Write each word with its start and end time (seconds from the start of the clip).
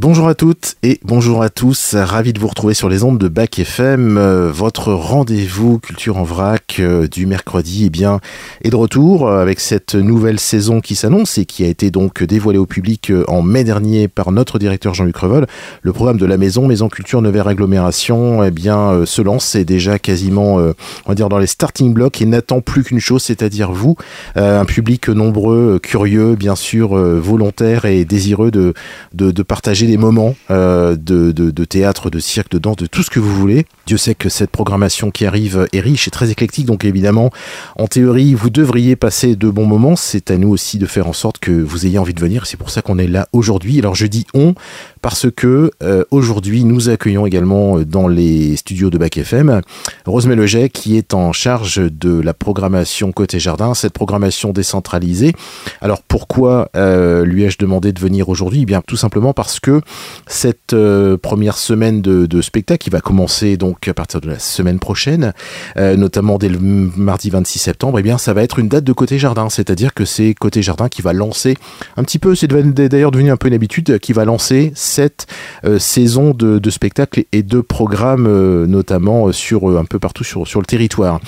Bonjour 0.00 0.28
à 0.28 0.36
toutes 0.36 0.76
et 0.84 1.00
bonjour 1.02 1.42
à 1.42 1.50
tous. 1.50 1.96
Ravi 1.96 2.32
de 2.32 2.38
vous 2.38 2.46
retrouver 2.46 2.72
sur 2.72 2.88
les 2.88 3.02
ondes 3.02 3.18
de 3.18 3.26
Bac 3.26 3.58
FM. 3.58 4.16
Euh, 4.16 4.48
votre 4.48 4.92
rendez-vous 4.92 5.80
culture 5.80 6.18
en 6.18 6.22
vrac 6.22 6.76
euh, 6.78 7.08
du 7.08 7.26
mercredi 7.26 7.86
eh 7.86 7.90
bien, 7.90 8.20
est 8.62 8.70
de 8.70 8.76
retour 8.76 9.26
euh, 9.26 9.42
avec 9.42 9.58
cette 9.58 9.96
nouvelle 9.96 10.38
saison 10.38 10.80
qui 10.80 10.94
s'annonce 10.94 11.36
et 11.38 11.46
qui 11.46 11.64
a 11.64 11.66
été 11.66 11.90
donc 11.90 12.22
dévoilée 12.22 12.60
au 12.60 12.66
public 12.66 13.10
en 13.26 13.42
mai 13.42 13.64
dernier 13.64 14.06
par 14.06 14.30
notre 14.30 14.60
directeur 14.60 14.94
Jean-Luc 14.94 15.16
Revol. 15.16 15.48
Le 15.82 15.92
programme 15.92 16.18
de 16.18 16.26
la 16.26 16.36
maison, 16.36 16.68
Maison 16.68 16.88
Culture 16.88 17.20
Nevers 17.20 17.48
Agglomération, 17.48 18.44
eh 18.44 18.52
bien, 18.52 19.04
se 19.04 19.20
lance. 19.20 19.46
C'est 19.46 19.64
déjà 19.64 19.98
quasiment, 19.98 20.58
on 20.58 21.08
va 21.08 21.14
dire, 21.16 21.28
dans 21.28 21.38
les 21.38 21.48
starting 21.48 21.92
blocks 21.92 22.22
et 22.22 22.26
n'attend 22.26 22.60
plus 22.60 22.84
qu'une 22.84 23.00
chose, 23.00 23.24
c'est-à-dire 23.24 23.72
vous, 23.72 23.96
un 24.36 24.64
public 24.64 25.08
nombreux, 25.08 25.80
curieux, 25.82 26.36
bien 26.36 26.54
sûr, 26.54 26.94
volontaire 26.94 27.84
et 27.84 28.04
désireux 28.04 28.52
de, 28.52 28.74
de 29.12 29.42
partager 29.42 29.87
des 29.88 29.96
moments 29.96 30.36
euh, 30.50 30.96
de, 30.96 31.32
de, 31.32 31.64
théâtre, 31.64 32.10
de 32.10 32.18
cirque, 32.18 32.50
de 32.50 32.58
danse, 32.58 32.76
de 32.76 32.86
tout 32.86 33.02
ce 33.02 33.10
que 33.10 33.20
vous 33.20 33.34
voulez. 33.34 33.66
Dieu 33.86 33.96
sait 33.96 34.14
que 34.14 34.28
cette 34.28 34.50
programmation 34.50 35.10
qui 35.10 35.24
arrive 35.24 35.66
est 35.72 35.80
riche 35.80 36.08
et 36.08 36.10
très 36.10 36.30
éclectique, 36.30 36.66
donc 36.66 36.84
évidemment, 36.84 37.30
en 37.76 37.86
théorie, 37.86 38.34
vous 38.34 38.50
devriez 38.50 38.96
passer 38.96 39.34
de 39.34 39.48
bons 39.48 39.64
moments. 39.64 39.96
C'est 39.96 40.30
à 40.30 40.36
nous 40.36 40.50
aussi 40.50 40.78
de 40.78 40.86
faire 40.86 41.08
en 41.08 41.12
sorte 41.12 41.38
que 41.38 41.52
vous 41.52 41.86
ayez 41.86 41.98
envie 41.98 42.14
de 42.14 42.20
venir. 42.20 42.46
C'est 42.46 42.58
pour 42.58 42.70
ça 42.70 42.82
qu'on 42.82 42.98
est 42.98 43.06
là 43.06 43.28
aujourd'hui. 43.32 43.78
Alors 43.78 43.94
je 43.94 44.06
dis 44.06 44.26
on 44.34 44.54
parce 45.00 45.30
que 45.30 45.70
euh, 45.82 46.04
aujourd'hui 46.10 46.64
nous 46.64 46.90
accueillons 46.90 47.24
également 47.24 47.80
dans 47.80 48.08
les 48.08 48.56
studios 48.56 48.90
de 48.90 48.98
Bac 48.98 49.16
FM 49.16 49.62
Rose 50.04 50.28
Leget 50.28 50.68
qui 50.68 50.96
est 50.96 51.14
en 51.14 51.32
charge 51.32 51.80
de 51.80 52.20
la 52.20 52.34
programmation 52.34 53.12
côté 53.12 53.38
jardin, 53.38 53.74
cette 53.74 53.92
programmation 53.92 54.52
décentralisée. 54.52 55.32
Alors 55.80 56.02
pourquoi 56.02 56.70
euh, 56.76 57.24
lui 57.24 57.44
ai-je 57.44 57.58
demandé 57.58 57.92
de 57.92 58.00
venir 58.00 58.28
aujourd'hui? 58.28 58.60
Eh 58.62 58.66
Bien 58.66 58.82
tout 58.86 58.96
simplement 58.96 59.32
parce 59.32 59.60
que 59.60 59.77
cette 60.26 60.72
euh, 60.72 61.16
première 61.16 61.56
semaine 61.56 62.02
de, 62.02 62.40
spectacle 62.40 62.78
qui 62.78 62.90
va 62.90 63.00
commencer 63.00 63.56
donc 63.56 63.88
à 63.88 63.94
partir 63.94 64.20
de 64.20 64.28
la 64.28 64.38
semaine 64.38 64.78
prochaine, 64.78 65.32
euh, 65.76 65.96
notamment 65.96 66.38
dès 66.38 66.48
le 66.48 66.58
mardi 66.58 67.30
26 67.30 67.58
septembre, 67.58 67.98
et 67.98 68.00
eh 68.00 68.02
bien 68.02 68.16
ça 68.16 68.32
va 68.32 68.42
être 68.42 68.58
une 68.58 68.68
date 68.68 68.84
de 68.84 68.92
côté 68.92 69.18
jardin, 69.18 69.48
c'est-à-dire 69.50 69.92
que 69.92 70.04
c'est 70.04 70.34
côté 70.34 70.62
jardin 70.62 70.88
qui 70.88 71.02
va 71.02 71.12
lancer 71.12 71.56
un 71.96 72.04
petit 72.04 72.18
peu, 72.18 72.34
c'est 72.34 72.46
d'ailleurs 72.46 73.10
devenu 73.10 73.30
un 73.30 73.36
peu 73.36 73.48
une 73.48 73.54
habitude, 73.54 73.98
qui 73.98 74.12
va 74.12 74.24
lancer 74.24 74.72
cette 74.74 75.26
euh, 75.64 75.78
saison 75.78 76.30
de, 76.30 76.58
de, 76.58 76.70
spectacles 76.70 77.24
et 77.32 77.42
de 77.42 77.60
programmes, 77.60 78.28
notamment 78.66 79.32
sur 79.32 79.78
un 79.78 79.84
peu 79.84 79.98
partout 79.98 80.24
sur, 80.24 80.46
sur 80.46 80.60
le 80.60 80.66
territoire. 80.66 81.20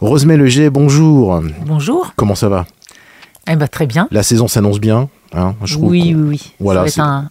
Rosemée 0.00 0.36
Leger, 0.36 0.70
bonjour. 0.70 1.40
Bonjour. 1.66 2.12
Comment 2.16 2.34
ça 2.34 2.48
va? 2.48 2.66
Eh 3.50 3.56
ben, 3.56 3.68
très 3.68 3.86
bien. 3.86 4.08
La 4.10 4.22
saison 4.22 4.46
s'annonce 4.46 4.78
bien? 4.78 5.08
Hein, 5.34 5.54
oui, 5.78 6.14
oui, 6.14 6.14
oui, 6.14 6.54
Voilà, 6.58 6.86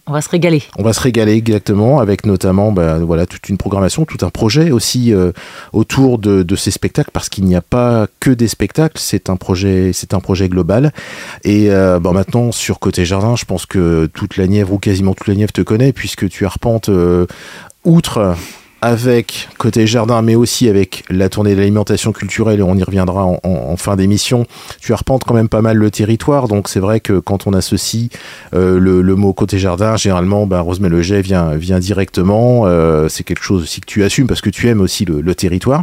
on 0.06 0.12
va 0.12 0.20
se 0.20 0.28
régaler. 0.28 0.62
On 0.78 0.84
va 0.84 0.92
se 0.92 1.00
régaler 1.00 1.32
exactement 1.32 1.98
avec 1.98 2.26
notamment 2.26 2.70
bah, 2.70 2.98
voilà, 2.98 3.26
toute 3.26 3.48
une 3.48 3.58
programmation, 3.58 4.04
tout 4.04 4.24
un 4.24 4.30
projet 4.30 4.70
aussi 4.70 5.12
euh, 5.12 5.32
autour 5.72 6.18
de, 6.18 6.44
ces 6.54 6.70
spectacles 6.70 7.10
parce 7.12 7.28
qu'il 7.28 7.44
n'y 7.44 7.56
a 7.56 7.60
pas 7.60 8.06
que 8.20 8.30
des 8.30 8.46
spectacles, 8.46 9.00
c'est 9.00 9.30
un 9.30 9.36
projet, 9.36 9.92
c'est 9.92 10.14
un 10.14 10.20
projet 10.20 10.48
global. 10.48 10.92
Et 11.42 11.70
euh, 11.70 11.98
maintenant 11.98 12.52
sur 12.52 12.78
côté 12.78 13.04
jardin, 13.04 13.34
je 13.34 13.44
pense 13.44 13.66
que 13.66 14.06
toute 14.14 14.36
la 14.36 14.46
Nièvre 14.46 14.72
ou 14.72 14.78
quasiment 14.78 15.14
toute 15.14 15.26
la 15.26 15.34
Nièvre 15.34 15.52
te 15.52 15.62
connaît 15.62 15.92
puisque 15.92 16.28
tu 16.28 16.46
arpentes 16.46 16.90
euh, 16.90 17.26
outre 17.84 18.36
avec 18.80 19.48
côté 19.58 19.86
jardin, 19.86 20.22
mais 20.22 20.36
aussi 20.36 20.68
avec 20.68 21.04
la 21.10 21.28
tournée 21.28 21.54
de 21.54 21.58
l'alimentation 21.58 22.12
culturelle, 22.12 22.60
et 22.60 22.62
on 22.62 22.76
y 22.76 22.82
reviendra 22.82 23.24
en, 23.24 23.76
fin 23.76 23.96
d'émission, 23.96 24.46
tu 24.80 24.92
arpentes 24.92 25.24
quand 25.24 25.34
même 25.34 25.48
pas 25.48 25.62
mal 25.62 25.76
le 25.76 25.90
territoire, 25.90 26.48
donc 26.48 26.68
c'est 26.68 26.80
vrai 26.80 27.00
que 27.00 27.18
quand 27.18 27.46
on 27.46 27.52
associe 27.52 28.08
euh, 28.54 28.78
le, 28.78 29.16
mot 29.16 29.32
côté 29.32 29.58
jardin, 29.58 29.96
généralement, 29.96 30.46
ben, 30.46 30.60
Rosemary 30.60 30.94
Leget 30.94 31.22
vient, 31.22 31.54
vient 31.54 31.78
directement, 31.78 32.62
euh, 32.66 33.08
c'est 33.08 33.24
quelque 33.24 33.42
chose 33.42 33.62
aussi 33.62 33.80
que 33.80 33.86
tu 33.86 34.04
assumes 34.04 34.26
parce 34.26 34.40
que 34.40 34.50
tu 34.50 34.68
aimes 34.68 34.80
aussi 34.80 35.04
le, 35.04 35.34
territoire. 35.34 35.82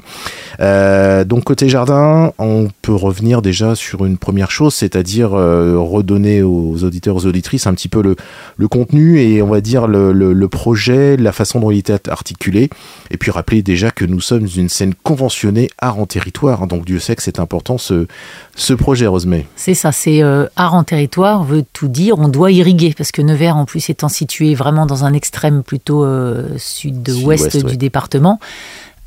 Euh, 0.60 1.24
donc 1.24 1.44
côté 1.44 1.70
jardin, 1.70 2.32
on 2.38 2.68
peut 2.82 2.96
revenir 2.96 3.42
déjà 3.42 3.76
sur 3.76 4.06
une 4.06 4.18
première 4.18 4.52
chose, 4.52 4.74
c'est-à-dire 4.74 5.32
redonner 5.32 6.44
aux 6.44 6.84
auditeurs, 6.84 7.16
aux 7.16 7.26
auditrices 7.26 7.68
un 7.68 7.74
petit 7.74 7.90
peu 7.90 8.02
le, 8.02 8.68
contenu 8.68 9.20
et 9.20 9.42
on 9.42 9.48
va 9.48 9.62
dire 9.62 9.88
le 9.88 10.48
projet, 10.48 11.18
la 11.18 11.32
façon 11.32 11.60
dont 11.60 11.72
il 11.72 11.80
était 11.80 12.10
articulé. 12.10 12.70
Et 13.12 13.18
puis 13.18 13.32
rappeler 13.32 13.62
déjà 13.62 13.92
que 13.92 14.06
nous 14.06 14.22
sommes 14.22 14.48
une 14.56 14.70
scène 14.70 14.94
conventionnée 14.96 15.70
art 15.78 16.00
en 16.00 16.06
territoire. 16.06 16.68
Donc 16.68 16.86
Dieu 16.86 17.00
sait 17.00 17.16
que 17.16 17.22
c'est 17.22 17.40
important 17.40 17.78
ce, 17.78 18.08
ce 18.56 18.74
projet, 18.74 19.08
Rosemée. 19.08 19.48
C'est 19.56 19.74
ça, 19.74 19.92
c'est 19.92 20.24
euh, 20.24 20.48
art 20.56 20.74
en 20.74 20.84
territoire 20.84 21.44
veut 21.44 21.64
tout 21.74 21.88
dire. 21.88 22.18
On 22.18 22.28
doit 22.28 22.52
irriguer 22.52 22.94
parce 22.98 23.12
que 23.12 23.22
Nevers, 23.22 23.58
en 23.58 23.66
plus, 23.66 23.90
étant 23.90 24.10
situé 24.10 24.56
vraiment 24.56 24.86
dans 24.86 25.06
un 25.06 25.14
extrême 25.14 25.64
plutôt 25.64 26.04
euh, 26.04 26.58
sud-ouest 26.58 27.66
du 27.66 27.78
département. 27.78 28.40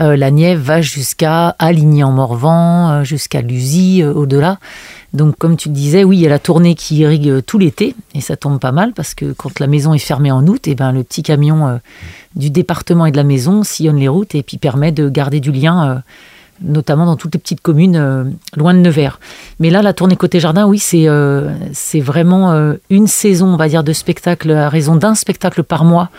Euh, 0.01 0.17
la 0.17 0.31
Nièvre 0.31 0.63
va 0.63 0.81
jusqu'à 0.81 1.49
Aligny-en-Morvan, 1.59 3.03
jusqu'à 3.03 3.43
Lusy, 3.43 4.05
au-delà. 4.05 4.59
Donc, 5.15 5.39
comme 5.39 5.57
tu 5.57 5.71
disais, 5.71 6.05
oui, 6.05 6.19
il 6.19 6.21
y 6.21 6.27
a 6.27 6.31
la 6.31 6.39
tournée 6.39 6.75
qui 6.75 6.97
irrigue 6.99 7.31
euh, 7.31 7.41
tout 7.41 7.59
l'été, 7.59 7.95
et 8.15 8.21
ça 8.21 8.37
tombe 8.37 8.61
pas 8.61 8.73
mal 8.73 8.93
parce 8.93 9.15
que 9.15 9.33
quand 9.33 9.59
la 9.59 9.67
maison 9.67 9.95
est 9.95 9.99
fermée 9.99 10.31
en 10.31 10.47
août, 10.47 10.69
et 10.69 10.73
eh 10.73 10.75
ben, 10.75 10.93
le 10.93 11.03
petit 11.03 11.23
camion 11.23 11.67
euh, 11.67 11.77
du 12.37 12.51
département 12.51 13.07
et 13.07 13.11
de 13.11 13.17
la 13.17 13.25
maison 13.25 13.63
sillonne 13.63 13.97
les 13.97 14.09
routes 14.09 14.35
et 14.35 14.43
puis 14.43 14.59
permet 14.59 14.93
de 14.93 15.09
garder 15.09 15.41
du 15.41 15.51
lien, 15.51 15.89
euh, 15.89 15.99
notamment 16.61 17.07
dans 17.07 17.17
toutes 17.17 17.35
les 17.35 17.41
petites 17.41 17.63
communes 17.63 18.37
loin 18.57 18.75
de 18.75 18.81
Nevers. 18.81 19.21
Mais 19.61 19.71
là, 19.71 19.81
la 19.81 19.93
tournée 19.93 20.17
côté 20.17 20.41
jardin, 20.41 20.67
oui, 20.67 20.81
c'est 20.81 21.07
c'est 21.73 22.01
vraiment 22.01 22.75
une 22.91 23.07
saison, 23.07 23.47
on 23.47 23.57
va 23.57 23.69
dire, 23.69 23.85
de 23.85 23.93
spectacle 23.93 24.51
à 24.51 24.69
raison 24.69 24.97
d'un 24.97 25.15
spectacle 25.15 25.63
par 25.63 25.85
mois 25.85 26.11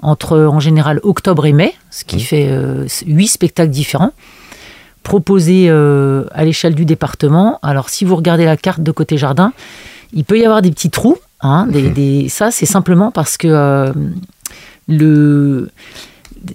entre 0.00 0.38
en 0.38 0.60
général 0.60 1.00
octobre 1.02 1.46
et 1.46 1.52
mai, 1.52 1.74
ce 1.90 2.04
qui 2.04 2.18
mmh. 2.18 2.20
fait 2.20 2.60
huit 3.06 3.26
spectacles 3.26 3.72
différents 3.72 4.12
proposé 5.08 5.68
euh, 5.70 6.24
à 6.32 6.44
l'échelle 6.44 6.74
du 6.74 6.84
département. 6.84 7.58
Alors, 7.62 7.88
si 7.88 8.04
vous 8.04 8.14
regardez 8.14 8.44
la 8.44 8.58
carte 8.58 8.82
de 8.82 8.92
côté 8.92 9.16
jardin, 9.16 9.54
il 10.12 10.24
peut 10.24 10.38
y 10.38 10.44
avoir 10.44 10.60
des 10.60 10.70
petits 10.70 10.90
trous. 10.90 11.16
Hein, 11.40 11.66
des, 11.66 12.28
ça, 12.28 12.50
c'est 12.50 12.66
simplement 12.66 13.10
parce 13.10 13.38
que 13.38 13.48
euh, 13.48 13.92
le, 14.86 15.70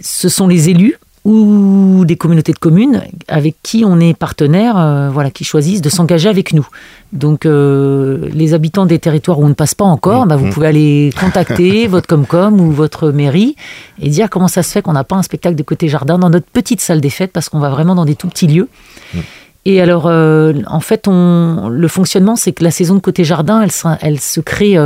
ce 0.01 0.29
sont 0.29 0.47
les 0.47 0.69
élus 0.69 0.99
ou 1.25 2.03
des 2.05 2.17
communautés 2.17 2.51
de 2.51 2.57
communes 2.57 3.01
avec 3.29 3.55
qui 3.63 3.85
on 3.85 3.99
est 3.99 4.13
partenaire, 4.13 4.77
euh, 4.77 5.09
voilà, 5.09 5.31
qui 5.31 5.45
choisissent 5.45 5.81
de 5.81 5.89
s'engager 5.89 6.27
avec 6.27 6.53
nous. 6.53 6.67
Donc, 7.13 7.45
euh, 7.45 8.29
les 8.33 8.53
habitants 8.53 8.85
des 8.85 8.99
territoires 8.99 9.39
où 9.39 9.45
on 9.45 9.49
ne 9.49 9.53
passe 9.53 9.73
pas 9.73 9.85
encore, 9.85 10.25
bah, 10.25 10.35
vous 10.35 10.47
mmh. 10.47 10.49
pouvez 10.49 10.67
aller 10.67 11.13
contacter 11.17 11.87
votre 11.87 12.07
Comcom 12.07 12.59
ou 12.59 12.71
votre 12.71 13.11
mairie 13.11 13.55
et 14.01 14.09
dire 14.09 14.29
comment 14.29 14.49
ça 14.49 14.63
se 14.63 14.71
fait 14.71 14.81
qu'on 14.81 14.93
n'a 14.93 15.05
pas 15.05 15.15
un 15.15 15.23
spectacle 15.23 15.55
de 15.55 15.63
côté 15.63 15.87
jardin 15.87 16.19
dans 16.19 16.29
notre 16.29 16.47
petite 16.47 16.81
salle 16.81 16.99
des 16.99 17.09
fêtes 17.09 17.31
parce 17.31 17.47
qu'on 17.47 17.59
va 17.59 17.69
vraiment 17.69 17.95
dans 17.95 18.05
des 18.05 18.15
tout 18.15 18.27
petits 18.27 18.47
lieux. 18.47 18.67
Mmh. 19.13 19.19
Et 19.65 19.79
alors, 19.79 20.07
euh, 20.07 20.51
en 20.67 20.81
fait, 20.81 21.07
on, 21.07 21.69
le 21.69 21.87
fonctionnement, 21.87 22.35
c'est 22.35 22.51
que 22.51 22.65
la 22.65 22.71
saison 22.71 22.95
de 22.95 22.99
côté 22.99 23.23
jardin, 23.23 23.61
elle, 23.61 23.71
elle 24.01 24.19
se 24.19 24.41
crée 24.41 24.77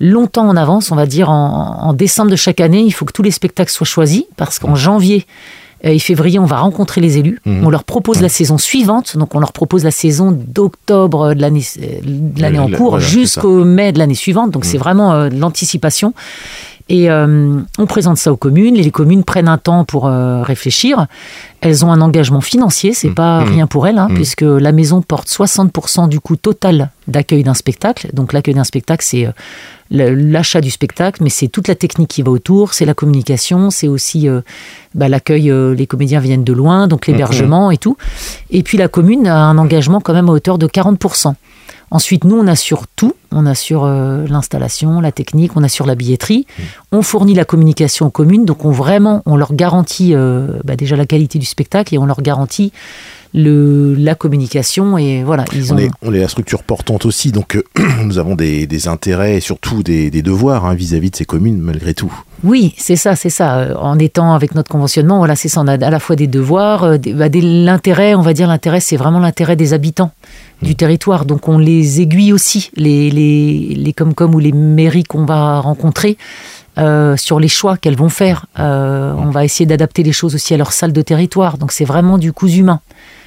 longtemps 0.00 0.48
en 0.48 0.56
avance, 0.56 0.90
on 0.90 0.96
va 0.96 1.06
dire 1.06 1.30
en, 1.30 1.92
décembre 1.92 2.30
de 2.30 2.36
chaque 2.36 2.60
année, 2.60 2.80
il 2.80 2.90
faut 2.92 3.04
que 3.04 3.12
tous 3.12 3.22
les 3.22 3.30
spectacles 3.30 3.70
soient 3.70 3.86
choisis 3.86 4.24
parce 4.36 4.58
qu'en 4.58 4.74
janvier 4.74 5.26
et 5.82 5.98
février, 5.98 6.38
on 6.38 6.44
va 6.44 6.58
rencontrer 6.58 7.00
les 7.00 7.18
élus. 7.18 7.40
Mhm. 7.46 7.64
On 7.64 7.70
leur 7.70 7.84
propose 7.84 8.20
la 8.20 8.28
saison 8.28 8.58
suivante, 8.58 9.16
donc 9.16 9.34
on 9.34 9.40
leur 9.40 9.52
propose 9.52 9.84
la 9.84 9.90
saison 9.90 10.30
d'octobre 10.30 11.34
de 11.34 11.40
l'année 11.40 11.64
l'année 12.36 12.58
en 12.58 12.68
cours 12.70 13.00
jusqu'au 13.00 13.64
mai 13.64 13.92
de 13.92 13.98
l'année 13.98 14.14
suivante. 14.14 14.50
Donc 14.50 14.64
c'est 14.64 14.76
mhm. 14.76 14.82
vraiment 14.82 15.12
euh, 15.12 15.28
l'anticipation. 15.30 16.12
Et 16.88 17.10
euh, 17.10 17.60
on 17.78 17.86
présente 17.86 18.16
ça 18.16 18.32
aux 18.32 18.36
communes. 18.36 18.76
Et 18.76 18.82
les 18.82 18.90
communes 18.90 19.24
prennent 19.24 19.48
un 19.48 19.58
temps 19.58 19.84
pour 19.84 20.06
euh, 20.06 20.42
réfléchir. 20.42 21.06
Elles 21.60 21.84
ont 21.84 21.92
un 21.92 22.00
engagement 22.00 22.40
financier, 22.40 22.94
c'est 22.94 23.10
mmh. 23.10 23.14
pas 23.14 23.44
mmh. 23.44 23.48
rien 23.48 23.66
pour 23.66 23.86
elles, 23.86 23.98
hein, 23.98 24.08
mmh. 24.10 24.14
puisque 24.14 24.42
la 24.42 24.72
maison 24.72 25.02
porte 25.02 25.28
60% 25.28 26.08
du 26.08 26.18
coût 26.18 26.36
total 26.36 26.90
d'accueil 27.06 27.42
d'un 27.42 27.54
spectacle. 27.54 28.08
Donc 28.14 28.32
l'accueil 28.32 28.54
d'un 28.54 28.64
spectacle, 28.64 29.04
c'est 29.06 29.26
euh, 29.26 29.32
l'achat 29.90 30.60
du 30.60 30.70
spectacle, 30.70 31.22
mais 31.22 31.30
c'est 31.30 31.48
toute 31.48 31.68
la 31.68 31.74
technique 31.74 32.08
qui 32.08 32.22
va 32.22 32.30
autour, 32.30 32.72
c'est 32.72 32.86
la 32.86 32.94
communication, 32.94 33.70
c'est 33.70 33.88
aussi 33.88 34.28
bah, 34.94 35.08
l'accueil, 35.08 35.52
les 35.76 35.86
comédiens 35.86 36.20
viennent 36.20 36.44
de 36.44 36.52
loin, 36.52 36.86
donc 36.86 37.08
l'hébergement 37.08 37.70
et 37.72 37.76
tout. 37.76 37.96
Et 38.50 38.62
puis 38.62 38.78
la 38.78 38.86
commune 38.86 39.26
a 39.26 39.36
un 39.36 39.58
engagement 39.58 40.00
quand 40.00 40.12
même 40.12 40.28
à 40.28 40.32
hauteur 40.32 40.58
de 40.58 40.68
40%. 40.68 41.34
Ensuite, 41.90 42.24
nous, 42.24 42.36
on 42.36 42.46
assure 42.46 42.86
tout. 42.94 43.14
On 43.32 43.46
assure 43.46 43.84
euh, 43.84 44.26
l'installation, 44.28 45.00
la 45.00 45.12
technique, 45.12 45.56
on 45.56 45.62
assure 45.62 45.86
la 45.86 45.94
billetterie. 45.96 46.46
Mmh. 46.46 46.62
On 46.92 47.02
fournit 47.02 47.34
la 47.34 47.44
communication 47.44 48.06
aux 48.06 48.10
communes. 48.10 48.44
Donc, 48.44 48.64
on 48.64 48.70
vraiment, 48.70 49.22
on 49.26 49.36
leur 49.36 49.54
garantit 49.54 50.14
euh, 50.14 50.58
bah, 50.64 50.76
déjà 50.76 50.96
la 50.96 51.06
qualité 51.06 51.38
du 51.38 51.46
spectacle 51.46 51.94
et 51.94 51.98
on 51.98 52.06
leur 52.06 52.22
garantit 52.22 52.72
le, 53.34 53.94
la 53.94 54.14
communication 54.14 54.98
et 54.98 55.22
voilà. 55.22 55.44
Ils 55.52 55.72
ont... 55.72 55.76
on, 56.02 56.12
est, 56.12 56.18
la 56.18 56.28
structure 56.28 56.62
portante 56.64 57.06
aussi, 57.06 57.30
donc 57.30 57.56
euh, 57.56 57.62
nous 58.04 58.18
avons 58.18 58.34
des, 58.34 58.88
intérêts 58.88 59.36
et 59.36 59.40
surtout 59.40 59.82
des, 59.82 60.10
devoirs 60.10 60.66
hein, 60.66 60.74
vis-à-vis 60.74 61.10
de 61.10 61.16
ces 61.16 61.24
communes 61.24 61.58
malgré 61.58 61.94
tout. 61.94 62.12
Oui, 62.42 62.74
c'est 62.76 62.96
ça, 62.96 63.14
c'est 63.14 63.30
ça. 63.30 63.78
En 63.80 63.98
étant 63.98 64.34
avec 64.34 64.54
notre 64.54 64.68
conventionnement, 64.68 65.18
voilà, 65.18 65.36
c'est 65.36 65.48
ça. 65.48 65.60
On 65.60 65.68
a 65.68 65.74
à 65.74 65.90
la 65.90 66.00
fois 66.00 66.16
des 66.16 66.26
devoirs, 66.26 66.98
bah, 66.98 67.28
l'intérêt, 67.32 68.14
on 68.14 68.22
va 68.22 68.32
dire 68.32 68.48
l'intérêt, 68.48 68.80
c'est 68.80 68.96
vraiment 68.96 69.20
l'intérêt 69.20 69.56
des 69.56 69.74
habitants 69.74 70.10
du 70.62 70.76
territoire. 70.76 71.24
Donc 71.24 71.48
on 71.48 71.58
les 71.58 72.00
aiguille 72.00 72.32
aussi, 72.32 72.70
les, 72.76 73.10
les, 73.10 73.74
les 73.74 73.92
Comcom 73.92 74.34
ou 74.34 74.38
les 74.38 74.52
mairies 74.52 75.04
qu'on 75.04 75.24
va 75.24 75.60
rencontrer. 75.60 76.16
sur 77.16 77.40
les 77.40 77.48
choix 77.48 77.76
qu'elles 77.76 77.96
vont 77.96 78.08
faire. 78.08 78.46
on 78.56 79.30
va 79.30 79.44
essayer 79.44 79.66
d'adapter 79.66 80.02
les 80.02 80.12
choses 80.12 80.34
aussi 80.34 80.54
à 80.54 80.56
leur 80.56 80.72
salle 80.72 80.92
de 80.92 81.02
territoire. 81.02 81.58
Donc 81.58 81.72
c'est 81.72 81.84
vraiment 81.84 82.18
du 82.18 82.32
coup 82.32 82.48
humain 82.48 82.80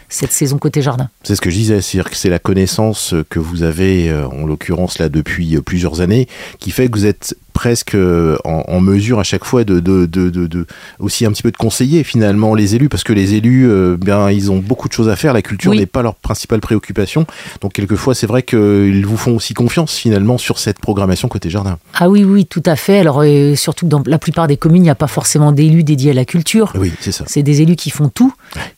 cette 0.10 0.32
saison 0.32 0.60
côté 0.60 0.82
jardin. 0.82 1.10
C'est 1.24 1.36
ce 1.36 1.42
que 1.42 1.50
je 1.50 1.56
disais, 1.56 1.82
c'est-à-dire 1.82 2.12
que 2.12 2.18
c'est 2.18 2.30
la 2.30 2.38
connaissance 2.40 3.16
que 3.30 3.40
vous 3.40 3.64
avez, 3.64 4.14
en 4.14 4.46
l'occurrence 4.46 5.00
là 5.00 5.10
depuis 5.10 5.60
plusieurs 5.62 6.02
années, 6.02 6.28
qui 6.60 6.70
fait 6.72 6.88
que 6.88 6.98
vous 6.98 7.06
êtes 7.06 7.36
presque 7.54 7.96
euh, 7.96 8.38
en, 8.44 8.82
mesure 8.82 9.20
à 9.20 9.24
chaque 9.24 9.46
fois 9.46 9.64
de, 9.64 9.80
de, 9.80 10.06
de, 10.06 10.30
de, 10.30 10.66
aussi 11.00 11.26
un 11.26 11.32
petit 11.32 11.44
peu 11.44 11.52
de 11.52 11.58
conseiller 11.58 12.04
finalement 12.04 12.56
les 12.56 12.76
élus 12.76 12.90
parce 12.90 13.04
que 13.04 13.14
les 13.14 13.36
élus 13.36 13.70
euh, 13.70 13.96
bien 13.96 14.30
ils 14.30 14.52
ont 14.52 14.58
beaucoup 14.58 14.88
de 14.90 14.94
choses 14.94 15.08
à 15.08 15.16
faire. 15.16 15.34
La 15.34 15.42
culture 15.42 15.74
n'est 15.74 15.86
pas 15.86 16.02
leur 16.02 16.16
principale 16.16 16.60
préoccupation. 16.60 17.26
Donc 17.62 17.74
quelquefois 17.74 18.16
c'est 18.16 18.28
vrai 18.28 18.44
qu'ils 18.44 19.06
vous 19.06 19.18
font 19.18 19.36
aussi 19.36 19.54
confiance 19.54 19.96
finalement 19.96 20.38
sur 20.38 20.60
cette 20.60 20.80
programmation 20.80 21.28
côté 21.30 21.50
jardin. 21.50 21.78
Ah 21.94 22.10
oui 22.10 22.24
oui 22.24 22.46
tout 22.46 22.64
à 22.66 22.76
fait. 22.76 23.00
Alors 23.00 23.22
euh, 23.24 23.56
surtout 23.56 23.86
que 23.86 23.92
dans 23.92 24.04
la 24.06 24.18
plupart 24.18 24.48
des 24.48 24.58
communes 24.58 24.82
il 24.82 24.88
n'y 24.88 24.90
a 24.90 24.96
pas 24.96 25.08
forcément 25.08 25.52
d'élus 25.52 25.84
dédiés 25.84 26.12
à 26.12 26.16
la 26.16 26.26
culture. 26.26 26.74
Oui 26.76 26.92
c'est 27.00 27.12
ça. 27.12 27.24
C'est 27.28 27.44
des 27.44 27.62
élus 27.62 27.76
qui 27.76 27.92
font 27.92 28.10
tout. 28.10 28.34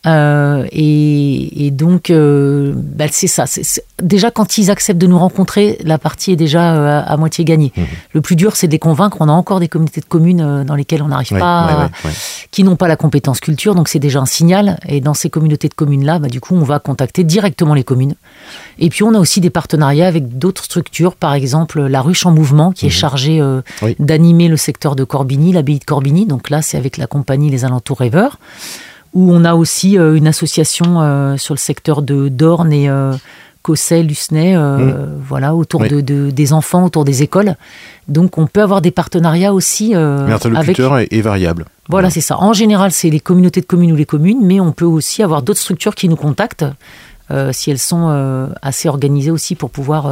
Et, 0.06 1.66
et, 1.66 1.72
donc 1.72 2.12
bah, 2.12 3.06
c'est 3.10 3.28
ça. 3.28 3.46
Déjà 4.02 4.30
quand 4.30 4.58
ils 4.58 4.70
acceptent 4.70 5.02
de 5.02 5.08
nous 5.08 5.18
rencontrer 5.18 5.78
la 5.84 5.98
partie 5.98 6.34
est 6.34 6.36
déjà 6.36 7.00
à, 7.00 7.18
moitié 7.18 7.46
gagnée. 7.46 7.72
Mmh. 7.76 7.82
le 8.14 8.22
plus 8.22 8.36
dur 8.36 8.56
c'est 8.56 8.65
de 8.68 8.72
les 8.72 8.80
convaincre. 8.80 9.18
On 9.20 9.30
a 9.30 9.32
encore 9.32 9.60
des 9.60 9.68
communautés 9.68 10.02
de 10.02 10.06
communes 10.06 10.42
euh, 10.42 10.64
dans 10.64 10.76
lesquelles 10.76 11.02
on 11.02 11.08
n'arrive 11.08 11.30
pas, 11.30 11.90
qui 12.52 12.64
n'ont 12.64 12.76
pas 12.76 12.88
la 12.88 12.96
compétence 12.96 13.40
culture. 13.40 13.76
Donc 13.76 13.88
c'est 13.88 14.00
déjà 14.00 14.20
un 14.20 14.26
signal. 14.26 14.80
Et 14.88 15.02
dans 15.02 15.14
ces 15.14 15.30
communautés 15.30 15.70
de 15.70 15.74
communes-là, 15.74 16.20
bah, 16.20 16.28
du 16.28 16.40
coup, 16.40 16.56
on 16.56 16.64
va 16.64 16.80
contacter 16.80 17.24
directement 17.24 17.74
les 17.74 17.84
communes. 17.84 18.16
Et 18.80 18.90
puis 18.90 19.04
on 19.04 19.14
a 19.14 19.20
aussi 19.20 19.42
des 19.42 19.50
partenariats 19.50 20.08
avec 20.08 20.38
d'autres 20.38 20.64
structures, 20.64 21.16
par 21.16 21.34
exemple 21.34 21.82
la 21.82 22.02
Ruche 22.02 22.26
en 22.26 22.32
Mouvement, 22.32 22.72
qui 22.72 22.86
est 22.86 22.90
mhm. 22.90 22.94
chargée 22.94 23.42
euh, 23.42 23.62
d'animer 24.00 24.48
le 24.48 24.58
secteur 24.58 24.96
de 24.96 25.04
Corbigny, 25.04 25.54
l'abbaye 25.54 25.80
de 25.80 25.86
Corbigny. 25.86 26.26
Donc 26.26 26.50
là, 26.50 26.62
c'est 26.62 26.78
avec 26.78 26.98
la 26.98 27.08
compagnie 27.08 27.50
Les 27.50 27.66
Alentours 27.66 28.00
Rêveurs 28.00 28.40
où 29.14 29.34
on 29.34 29.46
a 29.46 29.56
aussi 29.56 29.98
euh, 29.98 30.16
une 30.16 30.28
association 30.28 31.38
sur 31.38 31.54
le 31.54 31.60
secteur 31.60 32.02
de 32.02 32.28
Dorne 32.28 32.74
et 32.74 32.90
Cosset, 33.66 34.04
Lucenay, 34.04 34.56
mm. 34.56 35.22
voilà, 35.28 35.56
autour 35.56 35.82
de, 35.82 36.02
des 36.30 36.54
enfants, 36.54 36.86
autour 36.86 37.04
des 37.04 37.24
écoles. 37.24 37.56
Donc 38.08 38.38
on 38.38 38.46
peut 38.46 38.62
avoir 38.62 38.82
des 38.82 38.92
partenariats 38.92 39.54
aussi. 39.54 39.96
Euh, 39.96 40.28
L'interlocuteur 40.28 41.00
est, 41.00 41.22
variable. 41.22 41.66
Voilà, 41.90 42.12
c'est 42.12 42.22
ça. 42.22 42.38
En 42.40 42.54
général, 42.54 42.92
c'est 42.92 43.10
les 43.10 43.20
communautés 43.20 43.62
de 43.62 43.66
communes 43.66 43.92
ou 43.92 43.96
les 43.96 44.06
communes, 44.06 44.40
mais 44.44 44.60
on 44.60 44.72
peut 44.72 44.86
aussi 44.86 45.24
avoir 45.24 45.42
d'autres 45.42 45.60
structures 45.60 45.96
qui 45.96 46.08
nous 46.08 46.16
contactent 46.16 46.66
euh, 47.32 47.52
si 47.52 47.72
elles 47.72 47.80
sont 47.80 48.10
euh, 48.10 48.48
assez 48.62 48.88
organisées 48.88 49.32
aussi 49.32 49.56
pour 49.56 49.72
pouvoir 49.72 50.12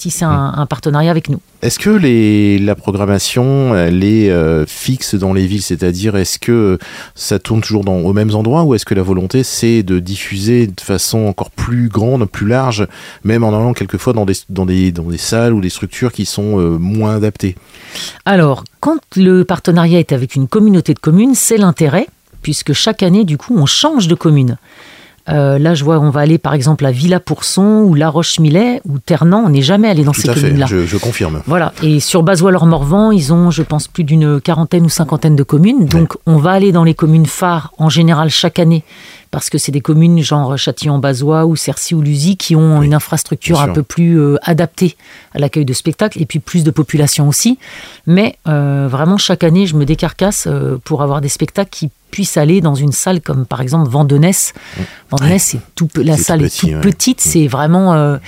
tisser 0.00 0.24
un, 0.24 0.54
un, 0.56 0.66
partenariat 0.66 1.10
avec 1.10 1.28
nous. 1.28 1.40
Est-ce 1.62 1.78
que 1.78 1.90
les, 1.90 2.58
la 2.58 2.74
programmation, 2.74 3.76
elle 3.76 4.02
est 4.02 4.30
euh, 4.30 4.64
fixe 4.66 5.14
dans 5.14 5.32
les 5.32 5.46
villes? 5.46 5.62
C'est-à-dire, 5.62 6.16
est-ce 6.16 6.38
que 6.38 6.78
ça 7.14 7.38
tourne 7.38 7.60
toujours 7.60 7.84
dans, 7.84 7.98
aux 7.98 8.12
mêmes 8.12 8.34
endroits 8.34 8.64
ou 8.64 8.74
est-ce 8.74 8.86
que 8.86 8.94
la 8.94 9.02
volonté, 9.02 9.44
c'est 9.44 9.82
de 9.82 9.98
diffuser 9.98 10.66
de 10.66 10.80
façon 10.80 11.26
encore 11.26 11.50
plus 11.50 11.88
grande, 11.88 12.24
plus 12.24 12.48
large, 12.48 12.88
même 13.24 13.44
en 13.44 13.48
allant 13.48 13.74
quelquefois 13.74 14.14
dans 14.14 14.24
des, 14.24 14.34
dans 14.48 14.66
des, 14.66 14.90
dans 14.90 15.04
des 15.04 15.18
salles 15.18 15.52
ou 15.52 15.60
des 15.60 15.70
structures 15.70 16.12
qui 16.12 16.24
sont 16.24 16.58
euh, 16.58 16.78
moins 16.78 17.14
adaptées? 17.14 17.54
Alors, 18.24 18.64
quand 18.80 19.00
le 19.16 19.44
partenariat 19.44 19.98
est 19.98 20.12
avec 20.12 20.34
une 20.34 20.48
communauté 20.48 20.94
de 20.94 20.98
communes, 20.98 21.34
c'est 21.34 21.58
l'intérêt, 21.58 22.06
puisque 22.40 22.72
chaque 22.72 23.02
année, 23.02 23.24
du 23.24 23.36
coup, 23.36 23.54
on 23.56 23.66
change 23.66 24.08
de 24.08 24.14
commune. 24.14 24.56
Euh, 25.30 25.58
là, 25.58 25.74
je 25.74 25.84
vois, 25.84 25.98
on 25.98 26.10
va 26.10 26.20
aller 26.20 26.38
par 26.38 26.54
exemple 26.54 26.84
à 26.86 26.90
Villa 26.90 27.20
Pourson 27.20 27.84
ou 27.86 27.94
La 27.94 28.08
Roche-Millet 28.08 28.80
ou 28.88 28.98
Ternan. 28.98 29.42
On 29.44 29.50
n'est 29.50 29.62
jamais 29.62 29.88
allé 29.88 30.04
dans 30.04 30.12
ces 30.12 30.28
communes-là. 30.28 30.66
Je, 30.66 30.86
je, 30.86 30.96
confirme. 30.96 31.42
Voilà. 31.46 31.72
Et 31.82 32.00
sur 32.00 32.22
Bazois-leur-Morvan, 32.22 33.10
ils 33.12 33.32
ont, 33.32 33.50
je 33.50 33.62
pense, 33.62 33.88
plus 33.88 34.04
d'une 34.04 34.40
quarantaine 34.40 34.84
ou 34.84 34.88
cinquantaine 34.88 35.36
de 35.36 35.42
communes. 35.42 35.86
Donc, 35.86 36.16
on 36.26 36.36
va 36.36 36.52
aller 36.52 36.72
dans 36.72 36.84
les 36.84 36.94
communes 36.94 37.26
phares 37.26 37.72
en 37.78 37.88
général 37.88 38.30
chaque 38.30 38.58
année 38.58 38.84
parce 39.30 39.50
que 39.50 39.58
c'est 39.58 39.72
des 39.72 39.80
communes 39.80 40.22
genre 40.22 40.56
Châtillon-Bazois 40.56 41.46
ou 41.46 41.56
Cercy 41.56 41.94
ou 41.94 42.02
Lusy 42.02 42.36
qui 42.36 42.56
ont 42.56 42.82
une 42.82 42.94
infrastructure 42.94 43.60
un 43.60 43.68
peu 43.68 43.82
plus 43.82 44.18
euh, 44.18 44.36
adaptée 44.42 44.96
à 45.32 45.38
l'accueil 45.38 45.64
de 45.64 45.72
spectacles 45.72 46.20
et 46.20 46.26
puis 46.26 46.38
plus 46.38 46.64
de 46.64 46.70
population 46.70 47.28
aussi. 47.28 47.58
Mais 48.06 48.36
euh, 48.48 48.88
vraiment, 48.90 49.18
chaque 49.18 49.44
année, 49.44 49.66
je 49.66 49.76
me 49.76 49.84
décarcasse 49.84 50.48
pour 50.84 51.02
avoir 51.02 51.20
des 51.20 51.28
spectacles 51.28 51.70
qui 51.70 51.90
puisse 52.10 52.36
aller 52.36 52.60
dans 52.60 52.74
une 52.74 52.92
salle 52.92 53.20
comme 53.20 53.46
par 53.46 53.60
exemple 53.60 53.88
Vandenesse. 53.88 54.52
Vandenesse, 55.10 55.56
tout, 55.74 55.88
la 55.96 56.16
salle 56.16 56.42
est 56.42 56.60
toute 56.60 56.80
petite, 56.80 57.20
c'est 57.20 57.46
vraiment. 57.46 57.94
Euh, 57.94 58.18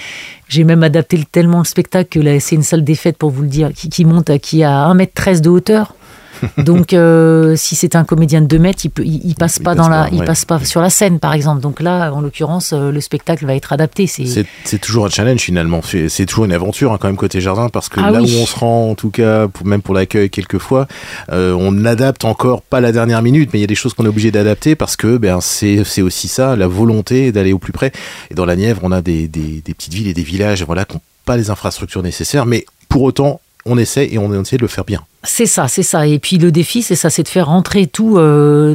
j'ai 0.49 0.65
même 0.65 0.83
adapté 0.83 1.25
tellement 1.31 1.59
le 1.59 1.65
spectacle 1.65 2.21
que 2.21 2.39
c'est 2.39 2.55
une 2.55 2.63
salle 2.63 2.85
des 2.85 2.95
fêtes 2.95 3.17
pour 3.17 3.31
vous 3.31 3.43
le 3.43 3.49
dire, 3.49 3.73
qui, 3.73 3.89
qui 3.89 4.05
monte 4.05 4.29
à, 4.29 4.39
qui 4.39 4.63
a 4.63 4.93
1m13 4.93 5.41
de 5.41 5.49
hauteur. 5.49 5.95
Donc, 6.59 6.93
euh, 6.93 7.55
si 7.57 7.75
c'est 7.75 7.97
un 7.97 8.05
comédien 8.05 8.41
de 8.41 8.47
2 8.47 8.59
mètres, 8.59 8.85
il, 8.85 8.91
peut, 8.91 9.05
il, 9.05 9.35
passe 9.35 9.59
pas 9.59 9.75
dans 9.75 9.89
la, 9.89 10.09
il 10.13 10.23
passe 10.25 10.45
pas 10.45 10.63
sur 10.65 10.81
la 10.81 10.91
scène, 10.91 11.19
par 11.19 11.33
exemple. 11.33 11.61
Donc 11.61 11.81
là, 11.81 12.13
en 12.13 12.21
l'occurrence, 12.21 12.73
euh, 12.73 12.91
le 12.91 13.01
spectacle 13.01 13.47
va 13.47 13.55
être 13.55 13.73
adapté. 13.73 14.07
C'est 14.07 14.79
toujours 14.81 15.07
un 15.07 15.11
challenge 15.11 15.41
finalement. 15.41 15.81
C'est 15.83 16.27
toujours 16.27 16.45
une 16.45 16.53
aventure 16.53 16.93
hein, 16.93 16.99
quand 17.01 17.09
même 17.09 17.17
côté 17.17 17.41
jardin 17.41 17.69
parce 17.69 17.89
que 17.89 18.01
ah 18.01 18.11
là 18.11 18.21
où 18.21 18.25
on 18.25 18.47
se 18.47 18.59
rend, 18.59 18.91
en 18.91 18.95
tout 18.95 19.11
cas, 19.11 19.49
pour, 19.49 19.67
même 19.67 19.83
pour 19.83 19.95
l'accueil 19.95 20.31
quelquefois, 20.31 20.87
euh, 21.31 21.57
on 21.59 21.85
adapte 21.85 22.25
encore 22.25 22.63
pas 22.63 22.81
la 22.81 22.93
dernière 22.93 23.23
minute, 23.23 23.51
mais 23.53 23.59
il 23.59 23.63
y 23.63 23.65
a 23.65 23.69
des 23.69 23.75
choses 23.75 23.95
qu'on 23.95 24.05
est 24.05 24.09
obligé 24.09 24.31
d'adapter 24.31 24.75
parce 24.75 24.97
que 24.97 25.17
ben 25.17 25.41
c'est 25.41 26.03
aussi 26.03 26.29
ça, 26.29 26.57
la 26.57 26.67
volonté 26.67 27.33
d'aller 27.33 27.53
au 27.53 27.59
plus 27.59 27.73
près. 27.73 27.93
Et 28.31 28.35
dans 28.35 28.45
la 28.45 28.57
Nièvre, 28.57 28.81
on 28.83 28.93
a 28.93 29.03
des, 29.03 29.29
des, 29.29 29.63
des 29.65 29.75
petites 29.75 29.95
villes 29.95 30.09
et 30.09 30.15
des 30.15 30.23
villages, 30.23 30.65
voilà, 30.65 30.85
qui 30.85 30.97
n'ont 30.97 31.03
pas 31.25 31.37
les 31.37 31.51
infrastructures 31.51 32.03
nécessaires, 32.03 32.47
mais 32.47 32.65
pour 32.89 33.03
autant, 33.03 33.41
on 33.65 33.79
essaie 33.79 34.09
et 34.11 34.19
on 34.19 34.33
essaie 34.41 34.57
de 34.57 34.63
le 34.63 34.69
faire 34.69 34.85
bien. 34.85 35.01
C'est 35.25 35.47
ça, 35.47 35.69
c'est 35.69 35.85
ça. 35.85 36.05
Et 36.07 36.19
puis 36.19 36.39
le 36.39 36.51
défi, 36.51 36.83
c'est 36.83 36.97
ça, 36.97 37.09
c'est 37.09 37.23
de 37.23 37.29
faire 37.29 37.47
rentrer 37.47 37.87
tout, 37.87 38.19
euh, 38.19 38.75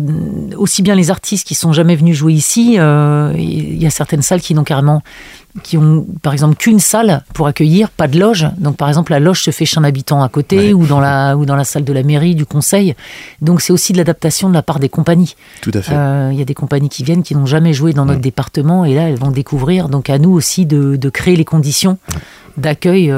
aussi 0.55 0.81
bien 0.81 0.95
les 0.95 1.11
artistes 1.11 1.45
qui 1.45 1.55
sont 1.55 1.73
jamais 1.73 1.97
venus 1.97 2.15
jouer 2.15 2.31
ici. 2.31 2.75
Euh, 2.79 3.33
il 3.35 3.81
y 3.81 3.85
a 3.85 3.89
certaines 3.89 4.21
salles 4.21 4.39
qui 4.39 4.53
n'ont 4.53 4.63
carrément, 4.63 5.03
qui 5.63 5.77
ont 5.77 6.07
par 6.21 6.31
exemple 6.31 6.55
qu'une 6.55 6.79
salle 6.79 7.25
pour 7.33 7.47
accueillir, 7.47 7.89
pas 7.89 8.07
de 8.07 8.17
loge. 8.17 8.47
Donc 8.59 8.77
par 8.77 8.87
exemple 8.87 9.11
la 9.11 9.19
loge 9.19 9.43
se 9.43 9.51
fait 9.51 9.65
chez 9.65 9.77
un 9.77 9.83
habitant 9.83 10.23
à 10.23 10.29
côté 10.29 10.73
ou 10.73 10.85
dans 10.85 11.01
la 11.01 11.35
ou 11.35 11.45
dans 11.45 11.57
la 11.57 11.65
salle 11.65 11.83
de 11.83 11.91
la 11.91 12.03
mairie, 12.03 12.33
du 12.33 12.45
conseil. 12.45 12.95
Donc 13.41 13.59
c'est 13.59 13.73
aussi 13.73 13.91
de 13.91 13.97
l'adaptation 13.97 14.47
de 14.47 14.53
la 14.53 14.61
part 14.61 14.79
des 14.79 14.89
compagnies. 14.89 15.35
Tout 15.59 15.71
à 15.73 15.81
fait. 15.81 15.93
Euh, 15.93 16.29
il 16.31 16.39
y 16.39 16.41
a 16.41 16.45
des 16.45 16.53
compagnies 16.53 16.89
qui 16.89 17.03
viennent 17.03 17.23
qui 17.23 17.35
n'ont 17.35 17.45
jamais 17.45 17.73
joué 17.73 17.91
dans 17.91 18.05
notre 18.05 18.21
département 18.21 18.85
et 18.85 18.95
là 18.95 19.09
elles 19.09 19.19
vont 19.19 19.31
découvrir. 19.31 19.89
Donc 19.89 20.09
à 20.09 20.17
nous 20.17 20.31
aussi 20.31 20.65
de, 20.65 20.95
de 20.95 21.09
créer 21.09 21.35
les 21.35 21.45
conditions 21.45 21.97
d'accueil 22.55 23.11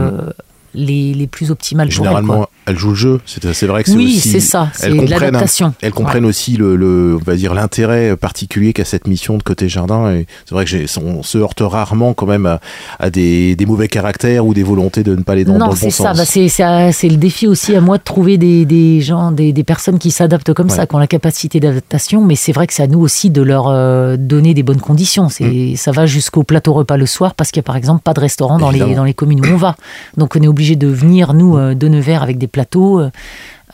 les, 0.74 1.14
les 1.14 1.28
plus 1.28 1.52
optimales 1.52 1.90
Généralement, 1.92 2.48
elles, 2.66 2.78
jouent 2.78 2.90
le 2.90 2.96
jeu. 2.96 3.22
C'est 3.26 3.66
vrai 3.66 3.84
que 3.84 3.90
c'est 3.90 3.96
oui, 3.96 4.20
c'est 4.20 4.40
ça. 4.40 4.70
C'est 4.74 4.90
de 4.90 5.10
l'adaptation. 5.10 5.74
Elles 5.82 5.92
comprennent 5.92 6.26
aussi 6.26 6.58
le, 6.58 6.76
le, 6.76 7.18
on 7.20 7.24
va 7.24 7.36
dire 7.36 7.54
l'intérêt 7.54 8.16
particulier 8.16 8.74
qu'a 8.74 8.86
cette 8.86 9.08
mission 9.08 9.38
de 9.38 9.44
côté 9.44 9.70
jardin. 9.70 10.12
Et 10.12 10.28
c'est 10.46 10.56
vrai 10.56 10.66
que 10.66 11.00
on 11.00 11.24
se 11.24 11.38
heurte 11.38 11.62
rarement 11.62 12.14
quand 12.14 12.26
même 12.26 12.46
à, 12.46 12.60
à 13.00 13.10
des, 13.10 13.56
des, 13.56 13.66
mauvais 13.66 13.88
caractères 13.88 14.46
ou 14.46 14.54
des 14.54 14.64
volontés 14.64 15.04
de 15.04 15.16
ne 15.16 15.22
pas 15.22 15.34
aller 15.34 15.46
dans, 15.46 15.58
dans 15.58 15.70
le 15.70 15.76
bon 15.76 15.90
ça. 15.90 16.14
Bah, 16.14 16.26
c'est 16.26 17.10
le 17.10 17.18
défi 17.18 17.48
aussi 17.48 17.76
à 17.76 17.82
moi 17.82 17.98
de 17.98 18.04
trouver 18.04 18.38
des, 18.38 18.66
des 18.66 19.02
gens, 19.02 19.32
des, 19.32 19.54
des, 19.54 19.64
personnes 19.64 20.00
qui 20.00 20.12
s'adaptent 20.12 20.54
comme 20.54 20.70
ça, 20.70 20.88
qui 20.88 20.96
ont 20.96 21.00
la 21.00 21.08
capacité 21.08 21.60
d'adaptation. 21.60 22.24
Mais 22.24 22.36
c'est 22.36 22.52
vrai 22.52 22.68
que 22.68 22.74
c'est 22.74 22.84
à 22.84 22.88
nous 22.88 23.00
aussi 23.00 23.30
de 23.30 23.42
leur 23.42 23.68
euh, 23.68 24.18
donner 24.18 24.54
des 24.54 24.64
bonnes 24.64 24.82
conditions. 24.82 25.30
C'est 25.30 25.46
mm. 25.46 25.76
ça 25.76 25.92
va 25.92 26.06
jusqu'au 26.06 26.44
plateau 26.44 26.74
repas 26.74 26.98
le 26.98 27.06
soir 27.06 27.36
parce 27.36 27.52
qu'il 27.52 27.60
y 27.60 27.64
a 27.66 27.68
par 27.68 27.76
exemple 27.76 28.02
pas 28.02 28.14
de 28.14 28.20
restaurant 28.20 28.58
dans 28.58 28.72
les 28.72 28.96
dans 28.96 29.04
les 29.04 29.14
communes 29.14 29.46
où 29.46 29.50
on 29.54 29.58
va. 29.58 29.76
Donc 30.18 30.36
on 30.36 30.42
est 30.42 30.48
obligé 30.48 30.59
de 30.60 30.88
venir, 30.88 31.34
nous, 31.34 31.58
euh, 31.58 31.74
de 31.74 31.88
Nevers, 31.88 32.22
avec 32.22 32.38
des 32.38 32.48
plateaux, 32.48 33.02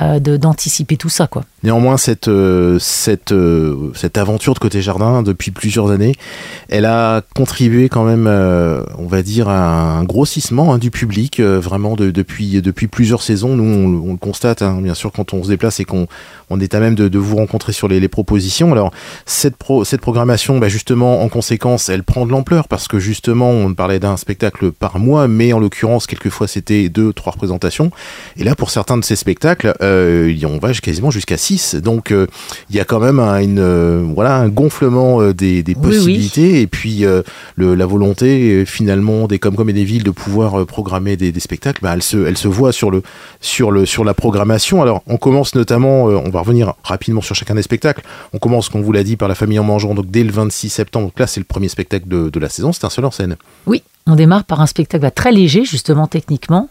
euh, 0.01 0.19
euh, 0.27 0.37
d'anticiper 0.37 0.97
tout 0.97 1.09
ça. 1.09 1.29
Néanmoins, 1.63 1.97
cette, 1.97 2.29
cette, 2.79 3.33
cette 3.95 4.17
aventure 4.17 4.53
de 4.53 4.59
côté 4.59 4.81
jardin, 4.81 5.23
depuis 5.23 5.51
plusieurs 5.51 5.89
années, 5.91 6.13
elle 6.69 6.85
a 6.85 7.21
contribué 7.35 7.89
quand 7.89 8.03
même, 8.03 8.27
on 8.27 9.07
va 9.07 9.21
dire, 9.23 9.49
à 9.49 9.97
un 9.97 10.03
grossissement 10.03 10.73
hein, 10.73 10.77
du 10.77 10.91
public, 10.91 11.41
vraiment 11.41 11.95
depuis, 11.95 12.61
depuis 12.61 12.87
plusieurs 12.87 13.23
saisons. 13.23 13.55
Nous, 13.55 13.63
on, 13.63 14.11
le 14.11 14.17
constate, 14.17 14.61
hein, 14.61 14.79
bien 14.81 14.93
sûr, 14.93 15.11
quand 15.11 15.33
on 15.33 15.43
se 15.43 15.49
déplace 15.49 15.79
et 15.79 15.85
qu'on 15.85 16.07
on 16.49 16.59
est 16.59 16.75
à 16.75 16.79
même 16.79 16.95
de, 16.95 17.17
vous 17.17 17.37
rencontrer 17.37 17.73
sur 17.73 17.87
les, 17.87 18.07
propositions. 18.07 18.71
Alors, 18.71 18.91
cette, 19.25 19.55
cette 19.83 20.01
programmation, 20.01 20.59
bah, 20.59 20.69
justement, 20.69 21.23
en 21.23 21.29
conséquence, 21.29 21.89
elle 21.89 22.03
prend 22.03 22.25
de 22.25 22.31
l'ampleur 22.31 22.67
parce 22.67 22.87
que 22.87 22.99
justement, 22.99 23.49
on 23.49 23.73
parlait 23.73 23.99
d'un 23.99 24.17
spectacle 24.17 24.71
par 24.71 24.99
mois, 24.99 25.27
mais 25.27 25.53
en 25.53 25.59
l'occurrence, 25.59 26.05
quelquefois, 26.05 26.47
c'était 26.47 26.89
deux, 26.89 27.13
trois 27.13 27.33
représentations. 27.33 27.89
Et 28.37 28.43
là, 28.43 28.55
pour 28.55 28.69
certains 28.69 28.97
de 28.97 29.03
ces 29.03 29.15
spectacles, 29.15 29.73
euh, 29.85 30.33
on 30.45 30.57
va 30.57 30.73
quasiment 30.73 31.11
jusqu'à 31.11 31.37
six. 31.37 31.75
Donc, 31.75 32.11
euh, 32.11 32.27
il 32.69 32.75
y 32.75 32.79
a 32.79 32.85
quand 32.85 32.99
même 32.99 33.19
un, 33.19 33.39
une, 33.39 33.59
euh, 33.59 34.03
voilà, 34.13 34.35
un 34.35 34.49
gonflement 34.49 35.21
euh, 35.21 35.33
des, 35.33 35.63
possibilités 35.81 36.61
et 36.61 36.67
puis 36.67 37.05
le, 37.55 37.75
la 37.75 37.85
volonté, 37.85 38.65
finalement, 38.65 39.27
des 39.27 39.39
Comcom 39.39 39.69
et 39.69 39.73
des 39.73 39.83
villes 39.83 40.03
de 40.03 40.11
pouvoir 40.11 40.65
programmer 40.65 41.17
des, 41.17 41.39
spectacles, 41.39 41.81
bah, 41.81 41.91
elle, 41.93 42.03
se, 42.03 42.25
elle 42.25 42.37
se 42.37 42.47
voit 42.47 42.71
sur, 42.71 42.91
le, 42.91 43.03
sur, 43.41 43.71
le, 43.71 43.85
sur 43.85 44.03
la 44.03 44.13
programmation. 44.13 44.81
Alors, 44.81 45.03
on 45.07 45.17
commence 45.17 45.55
notamment, 45.55 46.05
on 46.05 46.29
va 46.29 46.39
revenir 46.41 46.73
rapidement 46.83 47.21
sur 47.21 47.35
chacun 47.35 47.55
des 47.55 47.61
spectacles. 47.61 48.01
On 48.33 48.39
commence, 48.39 48.69
comme 48.69 48.81
vous 48.81 48.91
l'a 48.91 49.03
dit, 49.03 49.17
par 49.17 49.27
La 49.27 49.35
Famille 49.35 49.59
en 49.59 49.63
Mangeant, 49.63 49.93
donc 49.93 50.09
dès 50.09 50.23
le 50.23 50.31
26 50.31 50.69
septembre. 50.69 51.07
Donc 51.07 51.19
là, 51.19 51.27
c'est 51.27 51.39
le 51.39 51.45
premier 51.45 51.69
spectacle 51.69 52.07
de, 52.07 52.39
la 52.39 52.49
saison. 52.49 52.73
C'est 52.73 52.85
un 52.85 52.89
seul 52.89 53.05
en 53.05 53.11
scène. 53.11 53.37
Oui, 53.65 53.83
On 54.07 54.15
démarre 54.15 54.43
par 54.43 54.61
un 54.61 54.67
spectacle 54.67 55.01
bah, 55.01 55.09
très 55.09 55.31
léger, 55.31 55.65
justement 55.65 56.05
techniquement. 56.05 56.69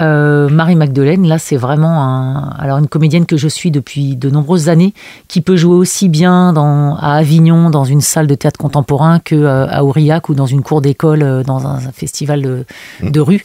Euh, 0.00 0.50
Marie 0.50 0.76
Magdeleine, 0.76 1.26
là, 1.26 1.38
c'est 1.38 1.56
vraiment 1.56 2.02
un, 2.02 2.50
alors 2.58 2.76
une 2.76 2.88
comédienne 2.88 3.24
que 3.24 3.38
je 3.38 3.48
suis 3.48 3.70
depuis 3.70 4.16
de 4.16 4.28
nombreuses 4.28 4.68
années, 4.68 4.92
qui 5.26 5.40
peut 5.40 5.56
jouer 5.56 5.76
aussi 5.76 6.10
bien 6.10 6.52
dans, 6.52 6.94
à 6.96 7.14
Avignon 7.14 7.70
dans 7.70 7.84
une 7.84 8.02
salle 8.02 8.26
de 8.26 8.34
théâtre 8.34 8.58
contemporain 8.58 9.18
que 9.18 9.34
euh, 9.34 9.80
Aurillac 9.80 10.28
ou 10.28 10.34
dans 10.34 10.44
une 10.44 10.62
cour 10.62 10.82
d'école 10.82 11.22
euh, 11.22 11.42
dans 11.42 11.66
un, 11.66 11.78
festival 11.90 12.42
de, 12.42 12.66
mmh. 13.00 13.10
de, 13.10 13.20
rue. 13.20 13.44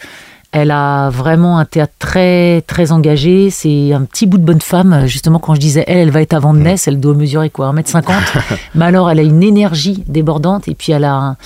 Elle 0.51 0.71
a 0.71 1.09
vraiment 1.09 1.59
un 1.59 1.65
théâtre 1.65 1.93
très 1.97 2.61
très 2.67 2.91
engagé. 2.91 3.51
C'est 3.51 3.93
un 3.93 4.01
petit 4.03 4.25
bout 4.25 4.37
de 4.37 4.43
bonne 4.43 4.59
femme. 4.59 5.05
Justement, 5.05 5.39
quand 5.39 5.55
je 5.55 5.61
disais 5.61 5.85
elle, 5.87 5.99
elle 5.99 6.11
va 6.11 6.21
être 6.21 6.33
avant 6.33 6.53
de 6.53 6.59
mmh. 6.59 6.75
elle 6.87 6.99
doit 6.99 7.13
mesurer 7.13 7.49
quoi, 7.49 7.71
1m50. 7.71 8.11
Mais 8.75 8.83
alors, 8.83 9.09
elle 9.09 9.19
a 9.19 9.23
une 9.23 9.43
énergie 9.43 10.03
débordante 10.07 10.67
et 10.67 10.75
puis 10.75 10.91
elle 10.91 11.05
a 11.05 11.13
un, 11.13 11.37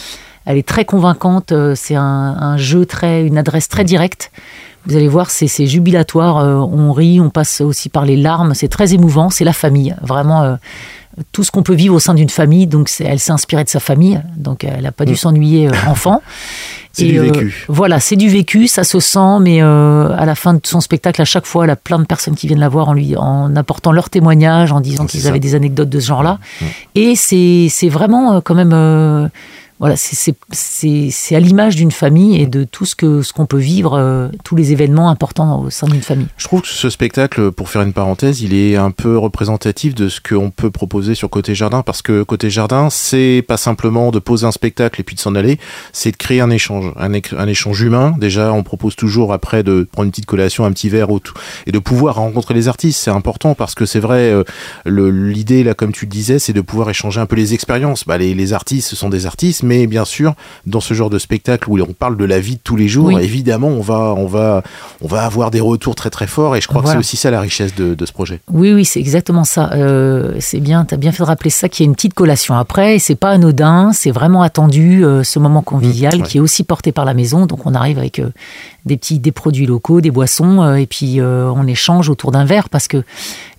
elle 0.46 0.58
est 0.58 0.68
très 0.68 0.86
convaincante. 0.86 1.52
Euh, 1.52 1.74
c'est 1.76 1.96
un, 1.96 2.58
jeu 2.58 2.86
très, 2.86 3.26
une 3.26 3.38
adresse 3.38 3.70
très 3.70 3.84
directe. 3.84 4.32
Vous 4.86 4.96
allez 4.96 5.08
voir, 5.08 5.30
c'est 5.30 5.66
jubilatoire. 5.66 6.40
Euh, 6.40 6.56
on 6.56 6.92
rit, 6.92 7.22
on 7.22 7.30
passe 7.30 7.62
aussi 7.62 7.90
par 7.90 8.06
les 8.06 8.18
larmes. 8.18 8.54
C'est 8.54 8.68
très 8.68 8.94
émouvant. 8.94 9.30
C'est 9.30 9.46
la 9.46 9.54
famille, 9.54 9.96
vraiment 10.02 10.44
euh, 10.44 10.56
tout 11.32 11.44
ce 11.44 11.52
qu'on 11.52 11.64
peut 11.64 11.74
vivre 11.74 11.96
au 11.96 12.00
sein 12.00 12.14
d'une 12.14 12.30
famille. 12.30 12.68
Donc, 12.68 12.90
elle 13.00 13.20
s'est 13.20 13.32
inspirée 13.32 13.64
de 13.64 13.70
sa 13.70 13.80
famille. 13.80 14.22
Donc, 14.36 14.66
elle 14.66 14.84
n'a 14.84 14.92
pas 14.92 15.06
dû 15.06 15.14
mm. 15.14 15.18
s'ennuyer 15.18 15.70
enfant. 15.88 16.22
C'est 16.92 17.06
du 17.06 17.20
vécu. 17.20 17.66
voilà, 17.70 18.00
c'est 18.00 18.18
du 18.18 18.30
vécu, 18.30 18.68
ça 18.68 18.84
se 18.84 19.00
sent, 19.00 19.40
mais 19.42 19.62
à 19.62 20.26
la 20.26 20.36
fin 20.36 20.54
de 20.54 20.60
son 20.64 20.80
spectacle, 20.80 21.20
à 21.24 21.26
chaque 21.26 21.48
fois, 21.48 21.64
elle 21.64 21.72
a 21.72 21.76
plein 21.76 21.98
de 21.98 22.04
personnes 22.04 22.36
qui 22.36 22.46
viennent 22.46 22.60
la 22.60 22.70
voir 22.70 22.90
en 22.90 22.94
lui, 22.94 23.16
en 23.16 23.56
apportant 23.56 23.92
leur 23.92 24.12
témoignage, 24.12 24.72
en 24.72 24.80
disant 24.80 25.08
qu'ils 25.08 25.28
avaient 25.28 25.40
des 25.40 25.56
anecdotes 25.56 25.90
de 25.90 26.00
ce 26.00 26.06
genre-là. 26.06 26.38
Mm. 26.62 26.66
Et 26.94 27.16
c'est 27.16 27.90
vraiment 27.90 28.42
quand 28.42 28.54
même 28.54 29.32
voilà, 29.84 29.98
c'est 29.98 31.36
à 31.36 31.40
l'image 31.42 31.76
d'une 31.76 31.92
famille 31.92 32.40
et 32.42 32.48
de 32.48 32.64
tout 32.64 32.86
ce 32.86 32.96
que 32.96 33.22
ce 33.22 33.34
qu'on 33.34 33.46
peut 33.46 33.58
vivre, 33.58 33.98
euh, 34.00 34.30
tous 34.46 34.56
les 34.56 34.72
événements 34.72 35.10
importants 35.10 35.62
au 35.62 35.70
sein 35.72 35.88
d'une 35.88 36.02
famille. 36.02 36.28
Je 36.38 36.46
trouve 36.46 36.62
que 36.62 36.70
ce 36.70 36.90
spectacle, 36.90 37.52
pour 37.52 37.68
faire 37.68 37.82
une 37.82 37.92
parenthèse, 37.92 38.40
il 38.40 38.54
est 38.54 38.78
un 38.78 38.92
peu 38.92 39.18
représentatif 39.18 39.94
de 39.94 40.08
ce 40.08 40.22
qu'on 40.22 40.52
peut 40.52 40.72
proposer 40.72 41.16
sur 41.16 41.30
Côté 41.30 41.54
Jardin, 41.54 41.82
parce 41.82 42.02
que 42.02 42.24
Côté 42.24 42.50
Jardin, 42.50 42.90
c'est 42.90 43.44
pas 43.46 43.58
simplement 43.58 44.12
de 44.12 44.20
poser 44.20 44.48
un 44.48 44.54
spectacle 44.54 45.02
et 45.02 45.04
puis 45.04 45.18
de 45.18 45.20
s'en 45.20 45.36
aller, 45.36 45.60
c'est 45.92 46.12
de 46.12 46.16
créer 46.16 46.40
un 46.40 46.50
échange, 46.50 46.94
un, 46.96 47.48
échange 47.48 47.82
humain. 47.82 48.16
Déjà, 48.18 48.54
on 48.54 48.64
propose 48.64 48.96
toujours 48.96 49.34
après 49.34 49.64
de 49.64 49.86
prendre 49.92 50.06
une 50.06 50.12
petite 50.12 50.28
collation, 50.28 50.64
un 50.64 50.72
petit 50.72 50.88
verre 50.88 51.10
et 51.68 51.74
de 51.74 51.80
pouvoir 51.80 52.16
rencontrer 52.16 52.54
les 52.54 52.70
artistes. 52.70 53.02
C'est 53.04 53.12
important 53.12 53.54
parce 53.54 53.76
que 53.76 53.86
c'est 53.86 54.00
vrai, 54.00 54.32
euh, 54.32 54.46
l'idée 54.86 55.66
là, 55.66 55.74
comme 55.74 55.92
tu 55.92 56.06
le 56.06 56.12
disais, 56.12 56.40
c'est 56.40 56.54
de 56.54 56.62
pouvoir 56.62 56.90
échanger 56.90 57.20
un 57.20 57.26
peu 57.26 57.36
les 57.36 57.54
expériences. 57.54 58.06
Bah, 58.06 58.18
les 58.18 58.54
artistes, 58.54 58.88
ce 58.88 58.96
sont 58.96 59.10
des 59.10 59.26
artistes, 59.26 59.64
mais 59.64 59.73
mais 59.74 59.88
bien 59.88 60.06
sûr, 60.06 60.36
dans 60.68 60.82
ce 60.82 60.94
genre 60.94 61.10
de 61.10 61.18
spectacle 61.18 61.70
où 61.70 61.80
on 61.82 61.94
parle 61.94 62.16
de 62.16 62.26
la 62.26 62.40
vie 62.40 62.56
de 62.56 62.62
tous 62.64 62.76
les 62.76 62.88
jours, 62.88 63.20
évidemment, 63.20 63.70
on 63.70 63.82
va, 63.82 64.14
on, 64.16 64.28
va, 64.28 64.62
on 65.02 65.08
va 65.08 65.26
avoir 65.26 65.50
des 65.50 65.60
retours 65.60 65.96
très 65.96 66.10
très 66.12 66.28
forts 66.28 66.56
et 66.56 66.62
je 66.62 66.68
crois 66.68 66.84
que 66.84 66.90
c'est 66.90 66.98
aussi 66.98 67.18
ça 67.18 67.32
la 67.32 67.42
richesse 67.42 67.74
de, 67.76 68.06
ce 68.06 68.12
projet. 68.12 68.42
Oui, 68.52 68.74
oui, 68.74 68.86
c'est 68.86 69.00
exactement 69.00 69.46
ça. 69.46 69.72
Euh, 69.74 70.36
c'est 70.40 70.60
bien, 70.60 70.86
tu 70.86 70.94
as 70.94 70.98
bien 70.98 71.12
fait 71.12 71.24
de 71.24 71.28
rappeler 71.28 71.50
ça, 71.50 71.70
qu'il 71.70 71.86
y 71.86 71.88
a 71.88 71.90
une 71.90 71.96
petite 71.96 72.14
collation 72.14 72.56
après 72.56 72.96
et 72.96 73.00
c'est 73.00 73.16
pas 73.16 73.30
anodin, 73.30 73.92
c'est 73.94 74.12
vraiment 74.12 74.44
attendu 74.44 75.04
euh, 75.04 75.24
ce 75.24 75.40
moment 75.40 75.62
convivial 75.62 76.20
mmh, 76.20 76.24
qui 76.24 76.38
est 76.38 76.42
aussi 76.42 76.64
porté 76.64 76.92
par 76.92 77.06
la 77.06 77.14
maison. 77.14 77.46
Donc 77.46 77.66
on 77.66 77.74
arrive 77.74 77.98
avec 77.98 78.20
euh, 78.20 78.30
des 78.86 78.98
petits 78.98 79.20
des 79.20 79.32
produits 79.32 79.66
locaux, 79.66 80.02
des 80.02 80.12
boissons 80.12 80.76
et 80.76 80.86
puis 80.86 81.20
on 81.22 81.68
échange 81.68 82.10
autour 82.10 82.32
d'un 82.32 82.46
verre 82.46 82.70
parce 82.70 82.88
que 82.88 83.04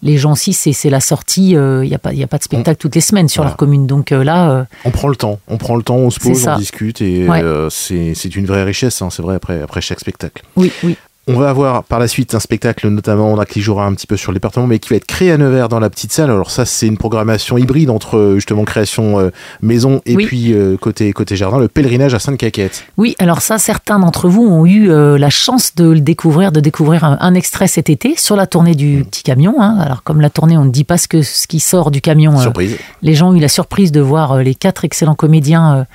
les 0.02 0.19
gens 0.19 0.33
aussi, 0.33 0.52
c'est 0.52 0.90
la 0.90 1.00
sortie. 1.00 1.50
Il 1.50 1.81
n'y 1.81 1.95
a, 1.95 1.99
pas, 1.99 2.11
a 2.11 2.26
pas 2.26 2.38
de 2.38 2.43
spectacle 2.43 2.78
toutes 2.78 2.95
les 2.95 3.00
semaines 3.00 3.28
sur 3.28 3.43
leur 3.43 3.57
commune. 3.57 3.87
Donc 3.87 4.11
là. 4.11 4.66
on 4.85 4.90
prend 4.90 5.09
le 5.09 5.16
temps. 5.16 5.38
On 5.49 5.57
prend 5.57 5.76
le 5.76 5.83
temps, 5.83 5.97
on 5.97 6.11
se 6.11 6.21
pose, 6.21 6.47
on 6.47 6.57
discute 6.57 7.00
et 7.00 7.26
euh, 7.28 7.71
c'est 7.71 8.37
une 8.37 8.47
vraie 8.47 8.64
richesse, 8.64 9.02
hein, 9.02 9.11
c'est 9.11 9.23
vrai, 9.23 9.37
après, 9.37 9.62
après 9.62 9.81
chaque 9.81 10.00
spectacle. 10.00 10.43
Oui, 10.57 10.73
oui. 10.83 10.97
On 11.26 11.35
va 11.35 11.49
avoir 11.49 11.85
par 11.85 11.99
la 11.99 12.09
suite 12.09 12.35
un 12.35 12.40
spectacle, 12.40 12.88
notamment 12.88 13.37
qui 13.45 13.62
jouera 13.62 13.87
un 13.87 13.95
petit 13.95 14.07
peu 14.07 14.16
sur 14.16 14.33
le 14.33 14.37
département, 14.37 14.66
mais 14.66 14.78
qui 14.78 14.90
va 14.90 14.97
être 14.97 15.07
créé 15.07 15.33
à 15.33 15.38
Nevers 15.38 15.69
dans 15.69 15.81
la 15.81 15.88
petite 15.88 16.12
salle. 16.12 16.31
Alors 16.31 16.50
ça, 16.50 16.64
c'est 16.64 16.87
une 16.87 16.99
programmation 16.99 17.57
hybride 17.57 17.90
entre 17.90 18.19
euh, 18.19 18.35
justement 18.35 18.64
création 18.64 19.19
euh, 19.19 19.31
maison 19.62 20.00
et 20.07 20.16
puis 20.16 20.54
côté 20.81 21.12
côté 21.12 21.37
jardin, 21.37 21.59
le 21.59 21.69
pèlerinage 21.69 22.14
à 22.14 22.19
Sainte-Caquette. 22.19 22.85
Oui, 22.97 23.14
alors 23.19 23.40
ça, 23.40 23.59
certains 23.59 23.99
d'entre 23.99 24.28
vous 24.28 24.43
ont 24.43 24.66
eu 24.66 24.88
la 24.88 25.31
chance 25.31 25.75
de 25.75 25.88
le 25.88 26.00
découvrir, 26.00 26.52
de 26.52 26.61
découvrir 26.61 27.04
un, 27.04 27.35
extrait 27.35 27.66
cet 27.66 27.90
été 27.90 28.14
sur 28.16 28.37
la 28.37 28.47
tournée 28.47 28.75
du 28.75 28.99
mm. 28.99 29.04
petit 29.07 29.23
camion. 29.23 29.54
Hein. 29.61 29.78
Alors 29.81 30.02
comme 30.02 30.21
la 30.21 30.31
tournée, 30.31 30.57
on 30.57 30.64
ne 30.64 30.71
dit 30.71 30.85
pas 30.85 30.99
ce 30.99 31.09
que 31.09 31.23
ce 31.23 31.47
qui 31.47 31.61
sort 31.61 31.90
du 31.90 32.00
camion. 32.00 32.38
Surprise. 32.38 32.76
les 33.02 33.14
gens 33.14 33.31
ont 33.31 33.35
eu 33.35 33.40
la 33.40 33.49
surprise 33.49 33.93
de 33.93 34.00
voir 34.00 34.38
les 34.38 34.54
quatre 34.54 34.85
excellents 34.85 35.14
comédiens 35.14 35.87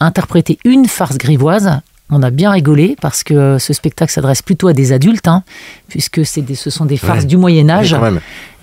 interpréter 0.00 0.58
une 0.64 0.86
farce 0.86 1.18
grivoise. 1.18 1.80
On 2.10 2.22
a 2.22 2.30
bien 2.30 2.50
rigolé 2.50 2.96
parce 3.00 3.22
que 3.22 3.58
ce 3.58 3.72
spectacle 3.72 4.10
s'adresse 4.12 4.40
plutôt 4.40 4.68
à 4.68 4.72
des 4.72 4.92
adultes, 4.92 5.28
hein, 5.28 5.42
puisque 5.88 6.20
des, 6.40 6.54
ce 6.54 6.70
sont 6.70 6.86
des 6.86 6.96
farces 6.96 7.26
du 7.26 7.36
Moyen 7.36 7.68
Âge. 7.68 7.94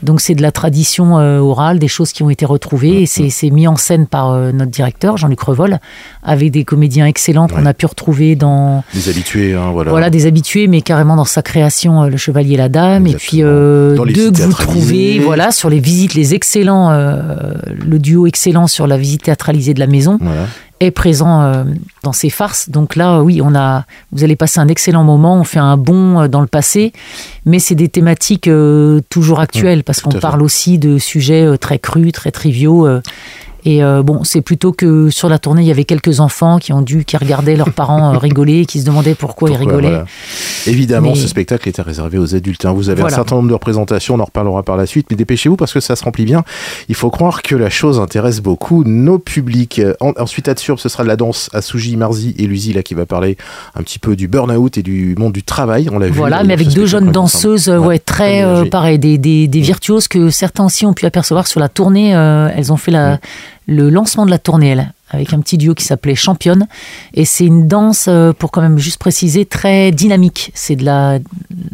Donc 0.03 0.19
c'est 0.19 0.35
de 0.35 0.41
la 0.41 0.51
tradition 0.51 1.19
euh, 1.19 1.39
orale, 1.39 1.79
des 1.79 1.87
choses 1.87 2.11
qui 2.11 2.21
ont 2.21 2.29
été 2.29 2.45
retrouvées, 2.45 3.03
et 3.03 3.05
c'est 3.05 3.49
mis 3.49 3.67
en 3.67 3.75
scène 3.75 4.07
par 4.07 4.31
euh, 4.31 4.51
notre 4.51 4.71
directeur, 4.71 5.17
Jean-Luc 5.17 5.39
Revol, 5.39 5.79
avec 6.21 6.51
des 6.51 6.63
comédiens 6.63 7.05
excellents 7.05 7.47
qu'on 7.47 7.65
a 7.65 7.73
pu 7.73 7.85
retrouver 7.85 8.35
dans... 8.35 8.83
Des 8.93 9.09
habitués, 9.09 9.53
hein, 9.53 9.71
voilà. 9.71 9.91
Voilà, 9.91 10.09
des 10.09 10.25
habitués, 10.25 10.67
mais 10.67 10.81
carrément 10.81 11.15
dans 11.15 11.25
sa 11.25 11.41
création, 11.41 12.03
euh, 12.03 12.09
Le 12.09 12.17
Chevalier 12.17 12.55
et 12.55 12.57
la 12.57 12.69
Dame, 12.69 13.07
et 13.07 13.15
puis 13.15 13.37
deux 13.37 13.95
que 13.95 14.41
vous 14.43 14.53
trouvez, 14.53 15.19
voilà, 15.19 15.51
sur 15.51 15.69
les 15.69 15.79
visites, 15.79 16.13
les 16.13 16.33
excellents, 16.33 16.91
le 16.91 17.99
duo 17.99 18.27
excellent 18.27 18.67
sur 18.67 18.87
la 18.87 18.97
visite 18.97 19.23
théâtralisée 19.23 19.73
de 19.73 19.79
la 19.79 19.87
maison. 19.87 20.19
Est 20.79 20.91
présent 20.91 21.65
dans 22.03 22.11
ces 22.11 22.29
farces. 22.29 22.69
Donc 22.69 22.95
là, 22.95 23.21
oui, 23.21 23.41
on 23.43 23.55
a, 23.55 23.85
vous 24.11 24.23
allez 24.23 24.35
passer 24.35 24.59
un 24.59 24.67
excellent 24.67 25.03
moment. 25.03 25.35
On 25.35 25.43
fait 25.43 25.59
un 25.59 25.77
bond 25.77 26.27
dans 26.27 26.41
le 26.41 26.47
passé, 26.47 26.91
mais 27.45 27.59
c'est 27.59 27.75
des 27.75 27.87
thématiques 27.87 28.49
toujours 29.09 29.39
actuelles 29.39 29.83
parce 29.83 30.01
qu'on 30.01 30.11
parle 30.11 30.41
aussi 30.41 30.77
de 30.77 30.97
sujets 30.97 31.45
euh, 31.45 31.57
très 31.57 31.79
crus, 31.79 32.11
très 32.11 32.31
triviaux. 32.31 32.87
Euh, 33.65 33.69
et 33.75 33.83
euh, 33.83 34.03
bon, 34.03 34.23
c'est 34.23 34.41
plutôt 34.41 34.71
que 34.71 35.09
sur 35.09 35.29
la 35.29 35.39
tournée, 35.39 35.61
il 35.61 35.67
y 35.67 35.71
avait 35.71 35.85
quelques 35.85 36.19
enfants 36.19 36.59
qui 36.59 36.73
ont 36.73 36.81
dû, 36.81 37.05
qui 37.05 37.17
regardaient 37.17 37.55
leurs 37.55 37.73
parents 37.73 38.13
euh, 38.13 38.17
rigoler, 38.17 38.65
qui 38.65 38.79
se 38.79 38.85
demandaient 38.85 39.15
pourquoi, 39.15 39.49
ils 39.49 39.57
rigolaient. 39.57 40.03
Évidemment, 40.67 41.15
ce 41.15 41.27
spectacle 41.27 41.67
était 41.69 41.81
réservé 41.81 42.17
aux 42.17 42.35
adultes. 42.35 42.65
Hein. 42.65 42.73
Vous 42.73 42.89
avez 42.89 43.03
un 43.03 43.09
certain 43.09 43.35
nombre 43.35 43.49
de 43.49 43.53
représentations, 43.53 44.15
on 44.15 44.19
en 44.19 44.25
reparlera 44.25 44.63
par 44.63 44.77
la 44.77 44.85
suite, 44.85 45.07
mais 45.09 45.15
dépêchez-vous 45.15 45.55
parce 45.55 45.73
que 45.73 45.79
ça 45.79 45.95
se 45.95 46.03
remplit 46.03 46.25
bien. 46.25 46.43
Il 46.89 46.95
faut 46.95 47.09
croire 47.09 47.41
que 47.41 47.55
la 47.55 47.69
chose 47.69 47.99
intéresse 47.99 48.41
beaucoup 48.41 48.83
nos 48.83 49.19
publics. 49.19 49.81
ensuite, 49.99 50.47
à 50.47 50.55
ce 50.55 50.89
sera 50.89 51.03
de 51.03 51.07
la 51.07 51.15
danse 51.15 51.49
à 51.53 51.61
Souji, 51.61 51.97
Marzi 51.97 52.33
et 52.37 52.47
Luzi 52.47 52.73
là 52.73 52.81
qui 52.81 52.93
va 52.93 53.05
parler 53.05 53.37
un 53.75 53.83
petit 53.83 53.99
peu 53.99 54.15
du 54.15 54.27
burn-out 54.27 54.77
et 54.77 54.83
du 54.83 55.15
monde 55.17 55.33
du 55.33 55.43
travail. 55.43 55.89
On 55.91 55.99
l'a 55.99 56.07
vu. 56.07 56.13
Voilà, 56.13 56.43
mais 56.43 56.53
avec 56.53 56.69
deux 56.69 56.85
jeunes 56.85 57.11
danseuses, 57.11 57.69
ouais, 57.69 57.99
très 57.99 58.43
euh, 58.43 58.65
pareil, 58.65 58.97
des, 58.97 59.17
des, 59.17 59.47
des, 59.47 59.61
virtuoses 59.61 60.07
que 60.07 60.29
certains 60.29 60.65
aussi 60.65 60.85
ont 60.85 60.93
pu 60.93 61.05
apercevoir 61.05 61.45
sur 61.47 61.59
la 61.59 61.69
tournée. 61.69 62.09
elles 62.09 62.71
ont 62.71 62.77
fait 62.77 62.91
la 62.91 63.19
le 63.67 63.89
lancement 63.89 64.25
de 64.25 64.31
la 64.31 64.39
tournée, 64.39 64.75
avec 65.09 65.33
un 65.33 65.39
petit 65.39 65.57
duo 65.57 65.73
qui 65.73 65.83
s'appelait 65.83 66.15
Championne. 66.15 66.67
Et 67.13 67.25
c'est 67.25 67.45
une 67.45 67.67
danse, 67.67 68.05
euh, 68.07 68.33
pour 68.33 68.51
quand 68.51 68.61
même 68.61 68.77
juste 68.77 68.97
préciser, 68.97 69.45
très 69.45 69.91
dynamique. 69.91 70.51
C'est 70.53 70.75
de 70.75 70.83
la, 70.83 71.19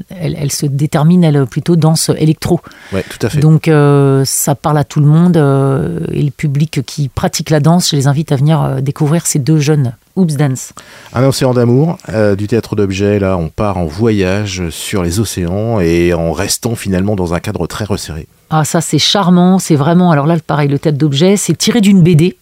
elle, 0.09 0.51
se 0.51 0.65
détermine, 0.65 1.23
elle 1.23 1.45
plutôt 1.45 1.75
danse 1.75 2.09
électro. 2.17 2.59
Ouais, 2.93 3.03
tout 3.03 3.25
à 3.25 3.29
fait. 3.29 3.39
Donc 3.39 3.67
euh, 3.67 4.23
ça 4.25 4.55
parle 4.55 4.77
à 4.77 4.83
tout 4.83 4.99
le 4.99 5.07
monde 5.07 5.37
euh, 5.37 5.99
et 6.11 6.21
le 6.21 6.31
public 6.31 6.81
qui 6.85 7.09
pratique 7.09 7.49
la 7.49 7.59
danse, 7.59 7.89
je 7.91 7.95
les 7.95 8.07
invite 8.07 8.31
à 8.31 8.35
venir 8.35 8.81
découvrir 8.81 9.25
ces 9.25 9.39
deux 9.39 9.59
jeunes. 9.59 9.93
Oops 10.15 10.35
Dance. 10.35 10.73
Un 11.13 11.23
océan 11.23 11.53
d'amour, 11.53 11.97
du 12.37 12.47
théâtre 12.47 12.75
d'objets. 12.75 13.19
Là, 13.19 13.37
on 13.37 13.49
part 13.49 13.77
en 13.77 13.85
voyage 13.85 14.69
sur 14.69 15.03
les 15.03 15.19
océans 15.19 15.79
et 15.79 16.13
en 16.13 16.31
restant 16.31 16.75
finalement 16.75 17.15
dans 17.15 17.33
un 17.33 17.39
cadre 17.39 17.67
très 17.67 17.85
resserré. 17.85 18.27
Ah, 18.49 18.65
ça, 18.65 18.81
c'est 18.81 18.99
charmant. 18.99 19.59
C'est 19.59 19.75
vraiment. 19.75 20.11
Alors 20.11 20.25
là, 20.25 20.37
pareil, 20.45 20.67
le 20.67 20.79
tête 20.79 20.97
d'objet, 20.97 21.37
c'est 21.37 21.57
tiré 21.57 21.81
d'une 21.81 22.01
BD 22.01 22.37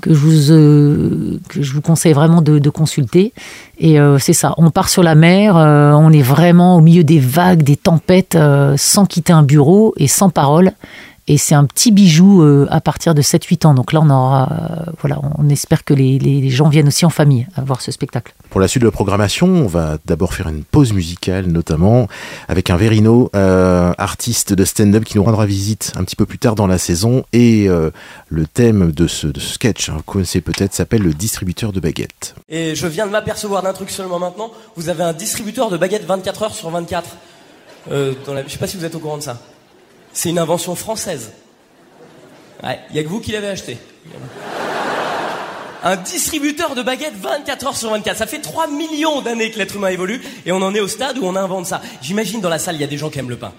que 0.00 0.12
je 0.14 0.18
vous, 0.18 0.50
euh, 0.50 1.38
que 1.48 1.62
je 1.62 1.72
vous 1.72 1.80
conseille 1.80 2.12
vraiment 2.12 2.42
de, 2.42 2.70
consulter. 2.70 3.32
Et 3.78 4.00
euh, 4.00 4.18
c'est 4.18 4.32
ça, 4.32 4.54
on 4.56 4.70
part 4.70 4.88
sur 4.88 5.02
la 5.02 5.14
mer, 5.14 5.56
euh, 5.56 5.92
on 5.92 6.12
est 6.12 6.22
vraiment 6.22 6.76
au 6.76 6.80
milieu 6.80 7.04
des 7.04 7.18
vagues, 7.18 7.62
des 7.62 7.76
tempêtes, 7.76 8.38
sans 8.76 9.06
quitter 9.06 9.32
un 9.32 9.42
bureau 9.42 9.94
et 9.96 10.06
sans 10.06 10.30
parole. 10.30 10.72
Et 11.30 11.38
c'est 11.38 11.54
un 11.54 11.64
petit 11.64 11.92
bijou 11.92 12.42
euh, 12.42 12.66
à 12.70 12.80
partir 12.80 13.14
de 13.14 13.22
7-8 13.22 13.64
ans. 13.64 13.72
Donc 13.72 13.92
là, 13.92 14.00
on 14.02 14.10
aura, 14.10 14.48
euh, 14.50 14.90
voilà, 15.00 15.20
on 15.38 15.48
espère 15.48 15.84
que 15.84 15.94
les, 15.94 16.50
gens 16.50 16.68
viennent 16.68 16.88
aussi 16.88 17.04
en 17.04 17.10
famille 17.10 17.46
à 17.54 17.60
voir 17.60 17.82
ce 17.82 17.92
spectacle. 17.92 18.34
Pour 18.50 18.60
la 18.60 18.66
suite 18.66 18.80
de 18.80 18.88
la 18.88 18.90
programmation, 18.90 19.46
on 19.46 19.68
va 19.68 19.98
d'abord 20.06 20.34
faire 20.34 20.48
une 20.48 20.64
pause 20.64 20.92
musicale, 20.92 21.46
notamment 21.46 22.08
avec 22.48 22.68
un 22.68 22.76
Verino, 22.76 23.30
euh, 23.36 23.92
artiste 23.96 24.54
de 24.54 24.64
stand-up, 24.64 25.04
qui 25.04 25.18
nous 25.18 25.22
rendra 25.22 25.46
visite 25.46 25.92
un 25.94 26.02
petit 26.02 26.16
peu 26.16 26.26
plus 26.26 26.38
tard 26.38 26.56
dans 26.56 26.66
la 26.66 26.78
saison. 26.78 27.22
Et 27.32 27.68
le 27.68 28.46
thème 28.46 28.90
de 28.90 29.06
ce, 29.06 29.28
sketch, 29.38 29.88
hein, 29.88 29.94
vous 29.98 30.02
connaissez 30.02 30.40
peut-être, 30.40 30.74
s'appelle 30.74 31.02
le 31.02 31.14
distributeur 31.14 31.70
de 31.70 31.78
baguettes. 31.78 32.34
Et 32.48 32.74
je 32.74 32.88
viens 32.88 33.06
de 33.06 33.12
m'apercevoir 33.12 33.62
d'un 33.62 33.72
truc 33.72 33.90
seulement 33.90 34.18
maintenant. 34.18 34.50
Vous 34.74 34.88
avez 34.88 35.04
un 35.04 35.12
distributeur 35.12 35.70
de 35.70 35.76
baguettes 35.76 36.06
24 36.06 36.42
heures 36.42 36.54
sur 36.56 36.70
24. 36.70 37.08
dans 37.88 38.34
la... 38.34 38.42
Je 38.42 38.48
sais 38.48 38.58
pas 38.58 38.66
si 38.66 38.76
vous 38.76 38.84
êtes 38.84 38.96
au 38.96 38.98
courant 38.98 39.18
de 39.18 39.22
ça. 39.22 39.38
C'est 40.12 40.30
une 40.30 40.38
invention 40.38 40.74
française. 40.74 41.32
Il 42.62 42.78
n'y 42.92 42.98
a 42.98 43.02
que 43.02 43.08
vous 43.08 43.20
qui 43.20 43.32
l'avez 43.32 43.48
acheté. 43.48 43.78
un 45.82 45.96
distributeur 45.96 46.74
de 46.74 46.82
baguettes 46.82 47.16
24 47.16 47.66
heures 47.66 47.76
sur 47.76 47.90
24. 47.90 48.16
Ça 48.16 48.26
fait 48.26 48.40
3 48.40 48.68
millions 48.68 49.22
d'années 49.22 49.50
que 49.50 49.58
l'être 49.58 49.76
humain 49.76 49.88
évolue 49.88 50.20
et 50.44 50.52
on 50.52 50.62
en 50.62 50.74
est 50.74 50.80
au 50.80 50.88
stade 50.88 51.18
où 51.18 51.24
on 51.24 51.36
invente 51.36 51.66
ça. 51.66 51.80
J'imagine 52.02 52.40
dans 52.40 52.48
la 52.48 52.58
salle, 52.58 52.74
il 52.74 52.80
y 52.80 52.84
a 52.84 52.88
des 52.88 52.98
gens 52.98 53.10
qui 53.10 53.18
aiment 53.18 53.30
le 53.30 53.38
pain. 53.38 53.52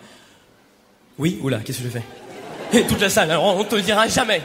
Oui 1.18 1.40
Oula, 1.42 1.60
qu'est-ce 1.60 1.80
que 1.80 1.86
je 1.86 1.90
fais? 1.90 2.04
Et 2.74 2.84
toute 2.84 3.02
la 3.02 3.10
salle, 3.10 3.32
alors 3.32 3.58
on 3.58 3.64
te 3.64 3.76
le 3.76 3.82
dira 3.82 4.08
jamais. 4.08 4.42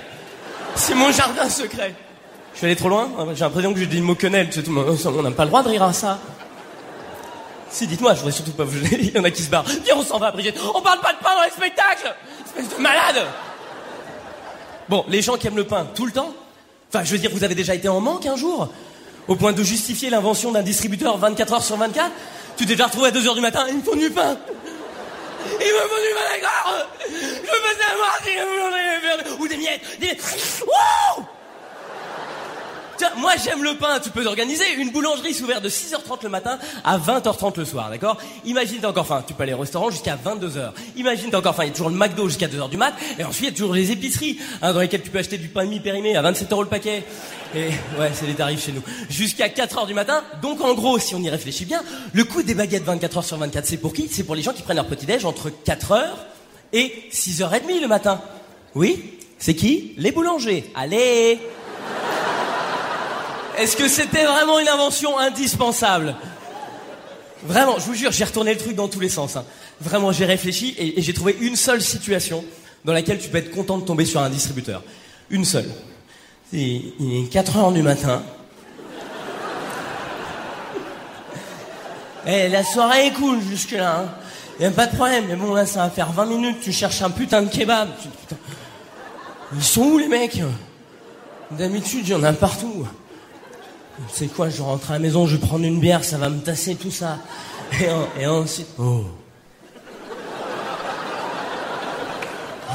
C'est 0.74 0.94
mon 0.94 1.12
jardin 1.12 1.48
secret. 1.48 1.94
Je 2.52 2.58
suis 2.58 2.66
allé 2.66 2.76
trop 2.76 2.88
loin 2.88 3.10
J'ai 3.34 3.44
l'impression 3.44 3.74
que 3.74 3.78
j'ai 3.78 3.86
dit 3.86 3.98
une 3.98 4.04
mot 4.04 4.14
quenelle. 4.14 4.48
On 4.66 5.22
n'a 5.22 5.30
pas 5.30 5.44
le 5.44 5.50
droit 5.50 5.62
de 5.62 5.68
rire 5.68 5.82
à 5.82 5.92
ça. 5.92 6.18
Si, 7.76 7.86
dites-moi, 7.86 8.14
je 8.14 8.20
voudrais 8.20 8.32
surtout 8.32 8.52
pas 8.52 8.64
vous. 8.64 8.78
Il 8.92 9.14
y 9.14 9.18
en 9.18 9.24
a 9.24 9.30
qui 9.30 9.42
se 9.42 9.50
barrent. 9.50 9.66
Viens, 9.84 9.96
on 9.98 10.02
s'en 10.02 10.18
va, 10.18 10.30
Brigitte. 10.30 10.56
On 10.74 10.80
parle 10.80 10.98
pas 11.00 11.12
de 11.12 11.18
pain 11.18 11.36
dans 11.36 11.42
les 11.42 11.50
spectacles 11.50 12.14
Espèce 12.46 12.74
de 12.74 12.82
malade 12.82 13.22
Bon, 14.88 15.04
les 15.08 15.20
gens 15.20 15.36
qui 15.36 15.46
aiment 15.46 15.58
le 15.58 15.66
pain 15.66 15.86
tout 15.94 16.06
le 16.06 16.12
temps 16.12 16.32
Enfin, 16.88 17.04
je 17.04 17.12
veux 17.12 17.18
dire, 17.18 17.30
vous 17.30 17.44
avez 17.44 17.54
déjà 17.54 17.74
été 17.74 17.86
en 17.90 18.00
manque 18.00 18.24
un 18.24 18.36
jour? 18.36 18.70
Au 19.28 19.36
point 19.36 19.52
de 19.52 19.62
justifier 19.62 20.08
l'invention 20.08 20.52
d'un 20.52 20.62
distributeur 20.62 21.18
24 21.18 21.52
heures 21.52 21.62
sur 21.62 21.76
24 21.76 22.10
Tu 22.56 22.64
t'es 22.64 22.72
déjà 22.76 22.86
retrouvé 22.86 23.08
à 23.08 23.10
2 23.10 23.28
heures 23.28 23.34
du 23.34 23.42
matin, 23.42 23.66
il 23.68 23.76
me 23.76 23.82
faut 23.82 23.94
du 23.94 24.08
pain 24.10 24.38
Il 25.44 25.66
me 25.66 25.80
faut 25.80 26.00
du 26.00 26.14
pain, 26.14 26.32
d'accord 26.32 26.86
Je 27.10 27.12
veux 27.12 27.76
savoir 27.78 28.18
si 28.24 29.34
vous 29.36 29.44
Ou 29.44 29.48
des 29.48 29.56
miettes 29.58 29.82
Des... 30.00 30.16
Wouh 30.62 31.26
Tiens, 32.96 33.10
moi 33.18 33.32
j'aime 33.42 33.62
le 33.62 33.76
pain, 33.76 34.00
tu 34.02 34.10
peux 34.10 34.26
organiser 34.26 34.64
une 34.78 34.90
boulangerie 34.90 35.36
ouverte 35.42 35.62
de 35.62 35.68
6h30 35.68 36.22
le 36.22 36.28
matin 36.30 36.58
à 36.82 36.98
20h30 36.98 37.58
le 37.58 37.64
soir, 37.64 37.90
d'accord? 37.90 38.16
Imagine 38.44 38.78
t'as 38.80 38.88
encore 38.88 39.06
faim, 39.06 39.22
tu 39.26 39.34
peux 39.34 39.42
aller 39.42 39.52
au 39.52 39.58
restaurant 39.58 39.90
jusqu'à 39.90 40.16
22h. 40.16 40.72
Imagine 40.96 41.30
t'as 41.30 41.38
encore 41.38 41.54
faim, 41.54 41.64
il 41.64 41.68
y 41.68 41.70
a 41.70 41.72
toujours 41.72 41.90
le 41.90 41.96
McDo 41.96 42.28
jusqu'à 42.28 42.48
2h 42.48 42.70
du 42.70 42.76
mat, 42.76 42.94
et 43.18 43.24
ensuite 43.24 43.42
il 43.42 43.52
y 43.52 43.54
a 43.54 43.56
toujours 43.56 43.74
les 43.74 43.92
épiceries, 43.92 44.38
hein, 44.62 44.72
dans 44.72 44.80
lesquelles 44.80 45.02
tu 45.02 45.10
peux 45.10 45.18
acheter 45.18 45.36
du 45.36 45.48
pain 45.48 45.64
mi-périmé 45.64 46.16
à 46.16 46.22
27 46.22 46.50
euros 46.52 46.62
le 46.62 46.68
paquet. 46.68 47.04
Et 47.54 47.68
ouais, 47.98 48.10
c'est 48.14 48.26
les 48.26 48.34
tarifs 48.34 48.64
chez 48.64 48.72
nous. 48.72 48.82
Jusqu'à 49.10 49.48
4h 49.48 49.86
du 49.86 49.94
matin, 49.94 50.22
donc 50.40 50.62
en 50.62 50.74
gros, 50.74 50.98
si 50.98 51.14
on 51.14 51.20
y 51.20 51.28
réfléchit 51.28 51.64
bien, 51.64 51.82
le 52.12 52.24
coût 52.24 52.42
des 52.42 52.54
baguettes 52.54 52.86
24h 52.86 53.24
sur 53.24 53.36
24, 53.36 53.66
c'est 53.66 53.76
pour 53.76 53.92
qui? 53.92 54.08
C'est 54.10 54.24
pour 54.24 54.34
les 54.34 54.42
gens 54.42 54.52
qui 54.52 54.62
prennent 54.62 54.76
leur 54.76 54.86
petit-déj 54.86 55.24
entre 55.24 55.50
4h 55.50 56.02
et 56.72 56.92
6h30 57.12 57.80
le 57.80 57.88
matin. 57.88 58.20
Oui? 58.74 59.12
C'est 59.38 59.54
qui? 59.54 59.92
Les 59.98 60.12
boulangers. 60.12 60.70
Allez 60.74 61.38
est-ce 63.58 63.76
que 63.76 63.88
c'était 63.88 64.24
vraiment 64.24 64.58
une 64.58 64.68
invention 64.68 65.18
indispensable 65.18 66.14
Vraiment, 67.44 67.78
je 67.78 67.84
vous 67.84 67.94
jure, 67.94 68.12
j'ai 68.12 68.24
retourné 68.24 68.54
le 68.54 68.58
truc 68.58 68.74
dans 68.74 68.88
tous 68.88 69.00
les 69.00 69.08
sens. 69.08 69.36
Hein. 69.36 69.44
Vraiment, 69.80 70.10
j'ai 70.10 70.24
réfléchi 70.24 70.74
et, 70.78 71.00
j'ai 71.00 71.12
trouvé 71.12 71.36
une 71.40 71.56
seule 71.56 71.82
situation 71.82 72.44
dans 72.84 72.92
laquelle 72.92 73.18
tu 73.18 73.28
peux 73.28 73.38
être 73.38 73.50
content 73.50 73.78
de 73.78 73.84
tomber 73.84 74.04
sur 74.04 74.20
un 74.20 74.30
distributeur. 74.30 74.82
Une 75.30 75.44
seule. 75.44 75.70
il 76.52 76.92
est 77.00 77.30
4 77.30 77.56
heures 77.56 77.72
du 77.72 77.82
matin. 77.82 78.22
Eh, 82.26 82.48
la 82.48 82.64
soirée 82.64 83.06
est 83.06 83.12
cool 83.12 83.40
jusque-là. 83.40 84.00
Hein. 84.00 84.08
Y 84.58 84.64
a 84.64 84.70
pas 84.70 84.86
de 84.86 84.96
problème. 84.96 85.26
Mais 85.28 85.36
bon, 85.36 85.54
là, 85.54 85.64
ça 85.64 85.84
va 85.84 85.90
faire 85.90 86.10
20 86.10 86.26
minutes. 86.26 86.56
Tu 86.60 86.72
cherches 86.72 87.02
un 87.02 87.10
putain 87.10 87.42
de 87.42 87.48
kebab. 87.48 87.88
Ils 89.54 89.62
sont 89.62 89.82
où 89.82 89.98
les 89.98 90.08
mecs? 90.08 90.42
D'habitude, 91.52 92.08
il 92.08 92.10
y 92.10 92.14
en 92.14 92.24
a 92.24 92.32
partout. 92.32 92.86
C'est 94.12 94.28
quoi, 94.28 94.48
je 94.48 94.62
rentre 94.62 94.90
à 94.90 94.94
la 94.94 94.98
maison, 94.98 95.26
je 95.26 95.36
vais 95.36 95.46
prendre 95.46 95.64
une 95.64 95.80
bière, 95.80 96.04
ça 96.04 96.18
va 96.18 96.28
me 96.28 96.40
tasser 96.40 96.74
tout 96.74 96.90
ça. 96.90 97.18
Et, 98.18 98.26
ensuite. 98.26 98.68
Oh. 98.78 99.04
Ah. 102.68 102.74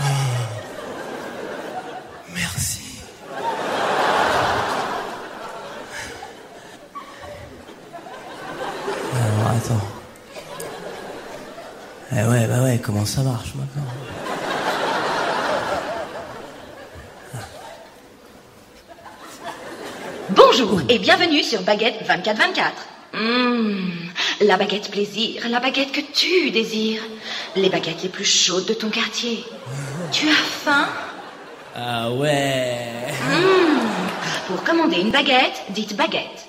Merci. 2.34 2.80
Alors 9.14 9.52
attends. 9.56 9.88
Eh 12.12 12.24
ouais, 12.30 12.48
bah 12.48 12.64
ouais, 12.64 12.80
comment 12.84 13.06
ça 13.06 13.22
marche 13.22 13.54
maintenant? 13.56 13.88
Bonjour 20.52 20.82
et 20.90 21.00
bienvenue 21.00 21.44
sur 21.44 21.62
Baguette 21.62 22.00
2424. 22.06 22.74
Mmh, 23.14 23.90
la 24.42 24.58
baguette 24.58 24.92
plaisir, 24.92 25.48
la 25.50 25.62
baguette 25.62 25.94
que 25.94 26.02
tu 26.02 26.52
désires. 26.52 27.02
Les 27.56 27.70
baguettes 27.70 28.04
les 28.04 28.10
plus 28.10 28.26
chaudes 28.26 28.66
de 28.66 28.74
ton 28.74 28.90
quartier. 28.90 29.46
Tu 30.12 30.28
as 30.28 30.34
faim? 30.34 30.90
Ah 31.74 32.12
ouais. 32.12 32.82
Mmh, 33.30 34.48
pour 34.48 34.62
commander 34.66 34.98
une 34.98 35.12
baguette, 35.12 35.64
dites 35.70 35.96
baguette. 35.96 36.46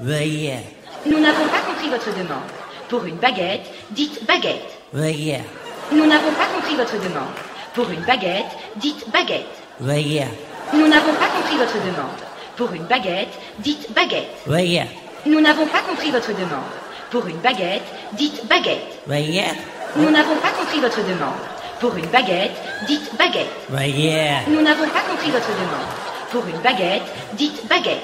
Baguette. 0.00 0.74
Nous 1.06 1.20
n'avons 1.20 1.46
pas 1.46 1.60
compris 1.60 1.88
votre 1.88 2.10
demande. 2.10 2.50
Pour 2.88 3.04
une 3.04 3.18
baguette, 3.18 3.70
dites 3.92 4.26
baguette. 4.26 4.80
Baguette. 4.92 5.44
Nous 5.92 6.06
n'avons 6.06 6.32
pas 6.32 6.46
compris 6.56 6.74
votre 6.74 6.94
demande. 6.94 7.30
Pour 7.72 7.88
une 7.88 8.02
baguette, 8.02 8.50
dites 8.74 9.08
baguette. 9.12 9.46
Baguette. 9.78 10.26
Nous 10.72 10.88
n'avons 10.88 11.14
pas 11.14 11.28
compris 11.28 11.56
votre 11.56 11.74
demande. 11.74 12.33
Pour 12.56 12.72
une 12.72 12.84
baguette, 12.84 13.34
dites 13.58 13.92
baguette. 13.92 14.28
Baguette. 14.46 14.88
Nous 15.26 15.40
n'avons 15.40 15.66
pas 15.66 15.80
compris 15.80 16.10
votre 16.10 16.28
demande. 16.28 16.70
Pour 17.10 17.26
une 17.26 17.38
baguette, 17.38 17.82
dites 18.12 18.46
baguette. 18.46 19.00
Baguette. 19.06 19.56
Nous 19.96 20.10
n'avons 20.10 20.36
pas 20.36 20.50
compris 20.50 20.80
votre 20.80 20.98
demande. 20.98 21.34
Pour 21.80 21.96
une 21.96 22.06
baguette, 22.06 22.52
dites 22.86 23.10
baguette. 23.18 23.50
Baguette. 23.68 24.46
Nous 24.48 24.62
n'avons 24.62 24.86
pas 24.88 25.00
compris 25.00 25.30
votre 25.30 25.48
demande. 25.48 25.90
Pour 26.30 26.46
une 26.46 26.58
baguette, 26.58 27.02
dites 27.34 27.66
baguette. 27.68 28.02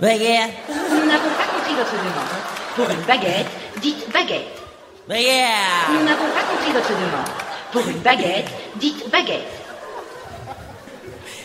Baguette. 0.00 0.50
Nous 0.68 1.06
n'avons 1.06 1.30
pas 1.38 1.46
compris 1.54 1.74
votre 1.76 1.92
demande. 1.92 2.36
Pour 2.74 2.90
une 2.90 3.06
baguette, 3.06 3.46
dites 3.80 4.12
baguette. 4.12 4.62
Baguette. 5.08 5.90
Nous 5.92 6.04
n'avons 6.04 6.28
pas 6.34 6.42
compris 6.50 6.72
votre 6.72 6.90
demande. 6.90 7.30
Pour 7.72 7.88
une 7.88 7.98
baguette, 7.98 8.48
dites 8.76 9.08
baguette. 9.10 9.46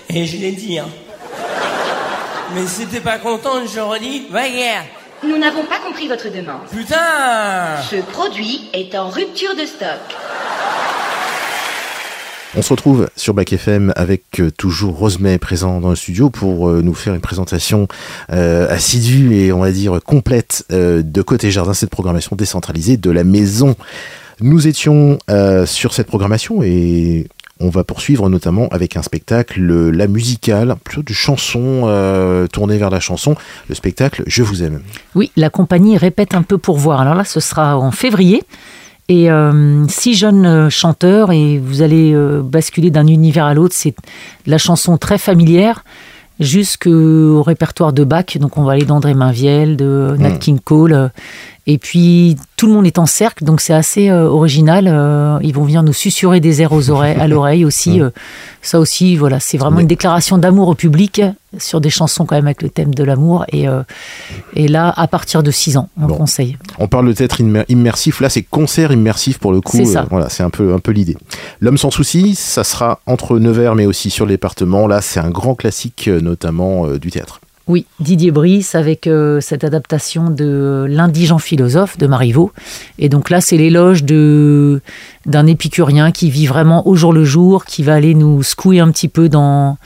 Et 0.10 0.26
je 0.26 0.38
l'ai 0.38 0.52
dit, 0.52 0.80
hein. 0.80 0.90
Mais 2.54 2.68
si 2.68 2.86
t'es 2.86 3.00
pas 3.00 3.18
content, 3.18 3.66
je 3.66 3.80
redis, 3.80 4.28
va 4.30 4.48
hier. 4.48 4.84
Nous 5.24 5.38
n'avons 5.38 5.64
pas 5.64 5.80
compris 5.80 6.08
votre 6.08 6.30
demande. 6.30 6.62
Putain 6.70 7.82
Ce 7.90 7.96
produit 8.12 8.70
est 8.74 8.94
en 8.96 9.10
rupture 9.10 9.56
de 9.56 9.66
stock. 9.66 10.00
On 12.58 12.62
se 12.62 12.70
retrouve 12.70 13.08
sur 13.16 13.34
Bac 13.34 13.54
FM 13.54 13.94
avec 13.96 14.42
euh, 14.42 14.52
toujours 14.52 14.98
Rosemay 14.98 15.38
présent 15.38 15.80
dans 15.80 15.92
le 15.92 15.96
studio 15.96 16.30
pour 16.30 16.68
euh, 16.68 16.82
nous 16.82 16.94
faire 16.94 17.14
une 17.14 17.22
présentation 17.22 17.88
euh, 18.34 18.68
assidue 18.70 19.34
et 19.34 19.54
on 19.54 19.60
va 19.60 19.72
dire 19.72 20.04
complète 20.04 20.66
de 20.70 21.22
Côté 21.22 21.52
Jardin, 21.52 21.74
cette 21.74 21.92
programmation 21.92 22.36
décentralisée 22.36 22.98
de 22.98 23.12
la 23.12 23.24
maison. 23.24 23.78
Nous 24.42 24.68
étions 24.68 25.20
sur 25.66 25.94
cette 25.94 26.08
programmation 26.08 26.64
et 26.64 27.28
on 27.62 27.70
va 27.70 27.84
poursuivre 27.84 28.30
notamment 28.30 28.68
avec 28.70 28.98
un 28.98 29.02
spectacle, 29.02 29.62
la 29.62 30.08
musicale, 30.08 30.76
plutôt 30.84 31.04
de 31.04 31.14
chansons 31.14 31.84
euh, 31.86 32.48
tournées 32.48 32.78
vers 32.78 32.90
la 32.90 33.00
chanson, 33.00 33.36
le 33.70 33.76
spectacle 33.76 34.24
Je 34.28 34.44
vous 34.44 34.64
aime. 34.64 34.82
Oui, 35.16 35.32
la 35.36 35.50
compagnie 35.50 35.98
répète 35.98 36.34
un 36.34 36.44
peu 36.44 36.58
pour 36.58 36.78
voir. 36.78 37.02
Alors 37.02 37.16
là, 37.16 37.24
ce 37.24 37.40
sera 37.40 37.78
en 37.78 37.92
février. 37.92 38.44
Et 39.08 39.30
euh, 39.30 39.86
six 39.88 40.14
jeunes 40.14 40.46
euh, 40.46 40.70
chanteurs, 40.70 41.32
et 41.32 41.58
vous 41.58 41.82
allez 41.82 42.16
basculer 42.44 42.92
d'un 42.92 43.08
univers 43.08 43.46
à 43.46 43.54
l'autre. 43.54 43.76
C'est 43.78 43.96
la 44.46 44.58
chanson 44.58 44.98
très 44.98 45.18
familière 45.18 45.84
jusqu'au 46.40 47.44
répertoire 47.44 47.94
de 47.94 48.04
Bach. 48.04 48.38
Donc 48.38 48.58
on 48.58 48.64
va 48.64 48.74
aller 48.74 48.86
d'André 48.86 49.14
Mainviel, 49.14 49.78
de 49.78 50.16
Nat 50.18 50.32
hmm. 50.32 50.40
King 50.40 50.60
Cole. 50.60 51.12
Et 51.68 51.78
puis 51.78 52.38
tout 52.58 52.66
le 52.68 52.74
monde 52.74 52.88
est 52.88 52.98
en 52.98 53.06
cercle, 53.06 53.44
donc 53.44 53.62
c'est 53.62 53.74
assez 53.74 54.10
euh, 54.10 54.28
original. 54.28 54.88
Euh, 54.88 55.38
ils 55.44 55.54
vont 55.54 55.64
venir 55.64 55.84
nous 55.84 55.94
susurrer 55.94 56.40
des 56.40 56.62
airs 56.62 56.74
aux 56.74 56.90
oreilles, 56.90 57.18
à 57.20 57.28
l'oreille 57.28 57.66
aussi. 57.66 58.00
Euh, 58.02 58.10
ça 58.64 58.80
aussi, 58.80 59.16
voilà, 59.16 59.40
c'est 59.40 59.58
vraiment 59.58 59.80
une 59.80 59.88
déclaration 59.88 60.38
d'amour 60.38 60.70
au 60.70 60.76
public 60.76 61.22
sur 61.58 61.82
des 61.82 61.90
chansons 61.90 62.26
quand 62.26 62.36
même 62.36 62.46
avec 62.46 62.62
le 62.62 62.70
thème 62.70 62.94
de 62.94 63.04
l'amour. 63.04 63.44
Et, 63.52 63.66
et 64.56 64.68
là, 64.68 64.94
à 64.96 65.08
partir 65.08 65.42
de 65.42 65.50
6 65.50 65.78
ans, 65.78 65.90
on 66.00 66.08
conseille. 66.08 66.58
On 66.78 66.88
parle 66.88 67.08
de 67.08 67.14
théâtre 67.14 67.42
immersif. 67.42 68.22
Là, 68.22 68.30
c'est 68.30 68.44
concert 68.44 68.92
immersif 68.92 69.40
pour 69.40 69.52
le 69.52 69.62
coup. 69.62 69.78
C'est 69.78 69.86
ça. 69.86 70.06
voilà, 70.10 70.30
c'est 70.30 70.44
un 70.44 70.52
peu, 70.52 70.74
un 70.74 70.80
peu 70.80 70.92
l'idée. 70.92 71.18
L'homme 71.60 71.78
sans 71.78 71.90
souci, 71.90 72.36
ça 72.36 72.64
sera 72.64 73.00
entre 73.08 73.40
Nevers, 73.40 73.76
mais 73.76 73.88
aussi 73.88 74.12
sur 74.12 74.26
le 74.26 74.34
département. 74.34 74.88
Là, 74.88 75.02
c'est 75.02 75.20
un 75.20 75.32
grand 75.32 75.56
classique, 75.56 76.08
notamment 76.08 76.88
du 76.88 77.10
théâtre. 77.10 77.41
Oui, 77.68 77.86
Didier 78.00 78.32
Brice 78.32 78.76
avec 78.76 79.08
euh, 79.08 79.40
cette 79.40 79.64
adaptation 79.64 80.30
de 80.30 80.86
L'indigent 80.90 81.38
philosophe 81.38 81.98
de 81.98 82.08
Marivaux. 82.08 82.52
Et 82.98 83.08
donc 83.08 83.30
là, 83.30 83.40
c'est 83.40 83.58
l'éloge 83.58 84.04
de 84.04 84.82
d'un 85.26 85.46
épicurien 85.46 86.12
qui 86.12 86.32
vit 86.32 86.48
vraiment 86.48 86.88
au 86.88 86.96
jour 86.96 87.14
le 87.14 87.24
jour, 87.24 87.66
qui 87.66 87.84
va 87.84 87.94
aller 87.94 88.16
nous 88.16 88.42
secouer 88.42 88.80
un 88.80 88.90
petit 88.92 89.08
peu 89.08 89.30
dans 89.30 89.78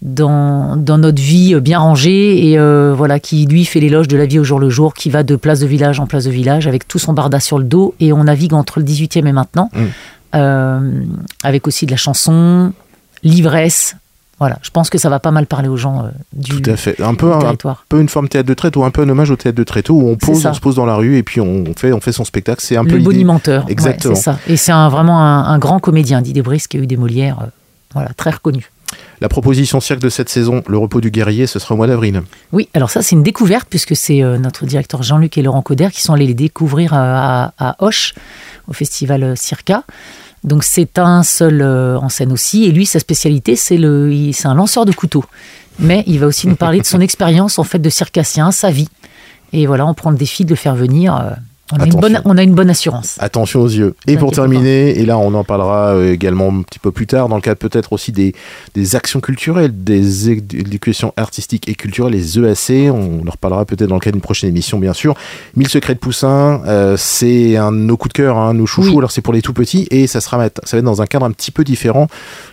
dans, 0.00 0.76
notre 0.76 1.20
vie 1.20 1.56
bien 1.60 1.80
rangée 1.80 2.50
et 2.50 2.58
euh, 2.58 2.94
voilà 2.96 3.18
qui 3.18 3.46
lui 3.46 3.64
fait 3.64 3.80
l'éloge 3.80 4.06
de 4.06 4.16
la 4.16 4.26
vie 4.26 4.38
au 4.38 4.44
jour 4.44 4.60
le 4.60 4.70
jour, 4.70 4.94
qui 4.94 5.10
va 5.10 5.22
de 5.22 5.34
place 5.36 5.60
de 5.60 5.66
village 5.66 5.98
en 5.98 6.06
place 6.06 6.24
de 6.24 6.30
village 6.30 6.66
avec 6.66 6.86
tout 6.86 6.98
son 6.98 7.12
barda 7.12 7.40
sur 7.40 7.58
le 7.58 7.64
dos 7.64 7.94
et 7.98 8.12
on 8.12 8.24
navigue 8.24 8.54
entre 8.54 8.78
le 8.78 8.84
18e 8.84 9.26
et 9.26 9.32
maintenant, 9.32 9.70
mmh. 9.74 9.80
euh, 10.36 11.02
avec 11.42 11.66
aussi 11.66 11.86
de 11.86 11.90
la 11.90 11.96
chanson, 11.96 12.72
l'ivresse, 13.24 13.96
voilà, 14.38 14.58
je 14.62 14.70
pense 14.70 14.88
que 14.88 14.98
ça 14.98 15.08
va 15.08 15.18
pas 15.18 15.32
mal 15.32 15.46
parler 15.46 15.68
aux 15.68 15.76
gens 15.76 16.04
euh, 16.04 16.08
du, 16.32 16.62
Tout 16.62 16.70
à 16.70 16.76
fait. 16.76 17.00
Un 17.00 17.14
peu, 17.14 17.32
un, 17.32 17.56
peu 17.88 18.00
une 18.00 18.08
forme 18.08 18.28
théâtre 18.28 18.48
de 18.48 18.54
tréteau, 18.54 18.84
un 18.84 18.90
peu 18.90 19.02
un 19.02 19.08
hommage 19.08 19.30
au 19.30 19.36
théâtre 19.36 19.58
de 19.58 19.64
tréteau 19.64 19.94
où 19.94 20.08
on 20.08 20.16
pose, 20.16 20.46
on 20.46 20.54
se 20.54 20.60
pose 20.60 20.76
dans 20.76 20.86
la 20.86 20.94
rue 20.94 21.16
et 21.16 21.24
puis 21.24 21.40
on 21.40 21.64
fait, 21.76 21.92
on 21.92 22.00
fait 22.00 22.12
son 22.12 22.24
spectacle. 22.24 22.60
C'est 22.62 22.76
un 22.76 22.84
le 22.84 22.90
peu 22.90 22.98
bonimenteur. 22.98 23.64
Exactement. 23.68 24.14
c'est 24.14 24.22
ça. 24.22 24.38
Et 24.46 24.56
c'est 24.56 24.72
vraiment 24.72 25.20
un, 25.20 25.58
grand 25.58 25.80
comédien, 25.80 26.22
Didier 26.22 26.42
Brice, 26.42 26.68
qui 26.68 26.76
a 26.76 26.80
eu 26.80 26.86
des 26.86 26.96
Molières, 26.96 27.40
euh, 27.42 27.46
voilà, 27.94 28.10
très 28.16 28.30
reconnu. 28.30 28.70
La 29.20 29.28
proposition 29.28 29.80
cirque 29.80 30.00
de 30.00 30.08
cette 30.08 30.28
saison, 30.28 30.62
Le 30.68 30.78
repos 30.78 31.00
du 31.00 31.10
guerrier, 31.10 31.46
ce 31.46 31.58
sera 31.58 31.74
au 31.74 31.76
mois 31.76 31.88
d'avril. 31.88 32.22
Oui, 32.52 32.68
alors 32.72 32.90
ça 32.90 33.02
c'est 33.02 33.16
une 33.16 33.24
découverte 33.24 33.66
puisque 33.68 33.96
c'est 33.96 34.22
euh, 34.22 34.38
notre 34.38 34.64
directeur 34.64 35.02
Jean-Luc 35.02 35.36
et 35.36 35.42
Laurent 35.42 35.62
Coder 35.62 35.88
qui 35.92 36.00
sont 36.00 36.14
allés 36.14 36.28
les 36.28 36.34
découvrir 36.34 36.94
à, 36.94 37.52
à, 37.58 37.76
Hoche, 37.80 38.14
au 38.68 38.72
festival 38.72 39.36
Circa. 39.36 39.82
Donc 40.44 40.64
c'est 40.64 40.98
un 40.98 41.22
seul 41.22 41.60
euh, 41.62 41.98
en 41.98 42.08
scène 42.08 42.32
aussi. 42.32 42.64
Et 42.64 42.72
lui, 42.72 42.86
sa 42.86 43.00
spécialité, 43.00 43.56
c'est 43.56 43.76
le, 43.76 44.30
c'est 44.32 44.46
un 44.46 44.54
lanceur 44.54 44.84
de 44.84 44.92
couteaux. 44.92 45.24
Mais 45.78 46.04
il 46.06 46.18
va 46.18 46.26
aussi 46.26 46.48
nous 46.48 46.56
parler 46.56 46.80
de 46.80 46.86
son 46.86 47.00
expérience 47.08 47.58
en 47.58 47.64
fait 47.64 47.78
de 47.78 47.90
circassien, 47.90 48.50
sa 48.50 48.70
vie. 48.70 48.88
Et 49.52 49.66
voilà, 49.66 49.86
on 49.86 49.94
prend 49.94 50.10
le 50.10 50.16
défi 50.16 50.44
de 50.44 50.50
le 50.50 50.56
faire 50.56 50.74
venir. 50.74 51.36
On 51.72 51.80
a, 51.80 51.86
une 51.86 51.92
bonne, 51.94 52.22
on 52.24 52.38
a, 52.38 52.42
une 52.42 52.54
bonne, 52.54 52.70
assurance. 52.70 53.16
Attention 53.20 53.60
aux 53.60 53.68
yeux. 53.68 53.94
Et 54.06 54.16
pour 54.16 54.32
terminer, 54.32 54.98
et 54.98 55.04
là 55.04 55.18
on 55.18 55.34
en 55.34 55.44
parlera 55.44 55.94
euh, 55.94 56.12
également 56.12 56.48
un 56.48 56.62
petit 56.62 56.78
peu 56.78 56.92
plus 56.92 57.06
tard, 57.06 57.28
dans 57.28 57.36
le 57.36 57.42
cadre 57.42 57.58
peut-être 57.58 57.92
aussi 57.92 58.12
des, 58.12 58.34
des 58.74 58.96
actions 58.96 59.20
culturelles, 59.20 59.72
des 59.84 60.30
éducations 60.30 61.12
artistiques 61.16 61.68
et 61.68 61.74
culturelles, 61.74 62.12
les 62.12 62.38
EAC, 62.38 62.90
on 62.92 63.26
en 63.26 63.30
reparlera 63.30 63.64
peut-être 63.64 63.88
dans 63.88 63.96
le 63.96 64.00
cadre 64.00 64.14
d'une 64.14 64.22
prochaine 64.22 64.48
émission 64.48 64.78
bien 64.78 64.92
sûr. 64.92 65.14
Mille 65.56 65.68
secrets 65.68 65.94
de 65.94 65.98
Poussin, 65.98 66.62
euh, 66.66 66.96
c'est 66.96 67.56
un 67.56 67.72
de 67.72 67.76
nos 67.76 67.96
coups 67.96 68.14
de 68.14 68.22
cœur, 68.22 68.38
hein, 68.38 68.54
nos 68.54 68.66
chouchous, 68.66 68.98
alors 68.98 69.10
c'est 69.10 69.22
pour 69.22 69.32
les 69.32 69.42
tout 69.42 69.52
petits, 69.52 69.86
et 69.90 70.06
ça, 70.06 70.20
sera, 70.20 70.38
ça 70.64 70.76
va 70.76 70.78
être 70.78 70.84
dans 70.84 71.02
un 71.02 71.06
cadre 71.06 71.26
un 71.26 71.32
petit 71.32 71.50
peu 71.50 71.64
différent 71.64 72.08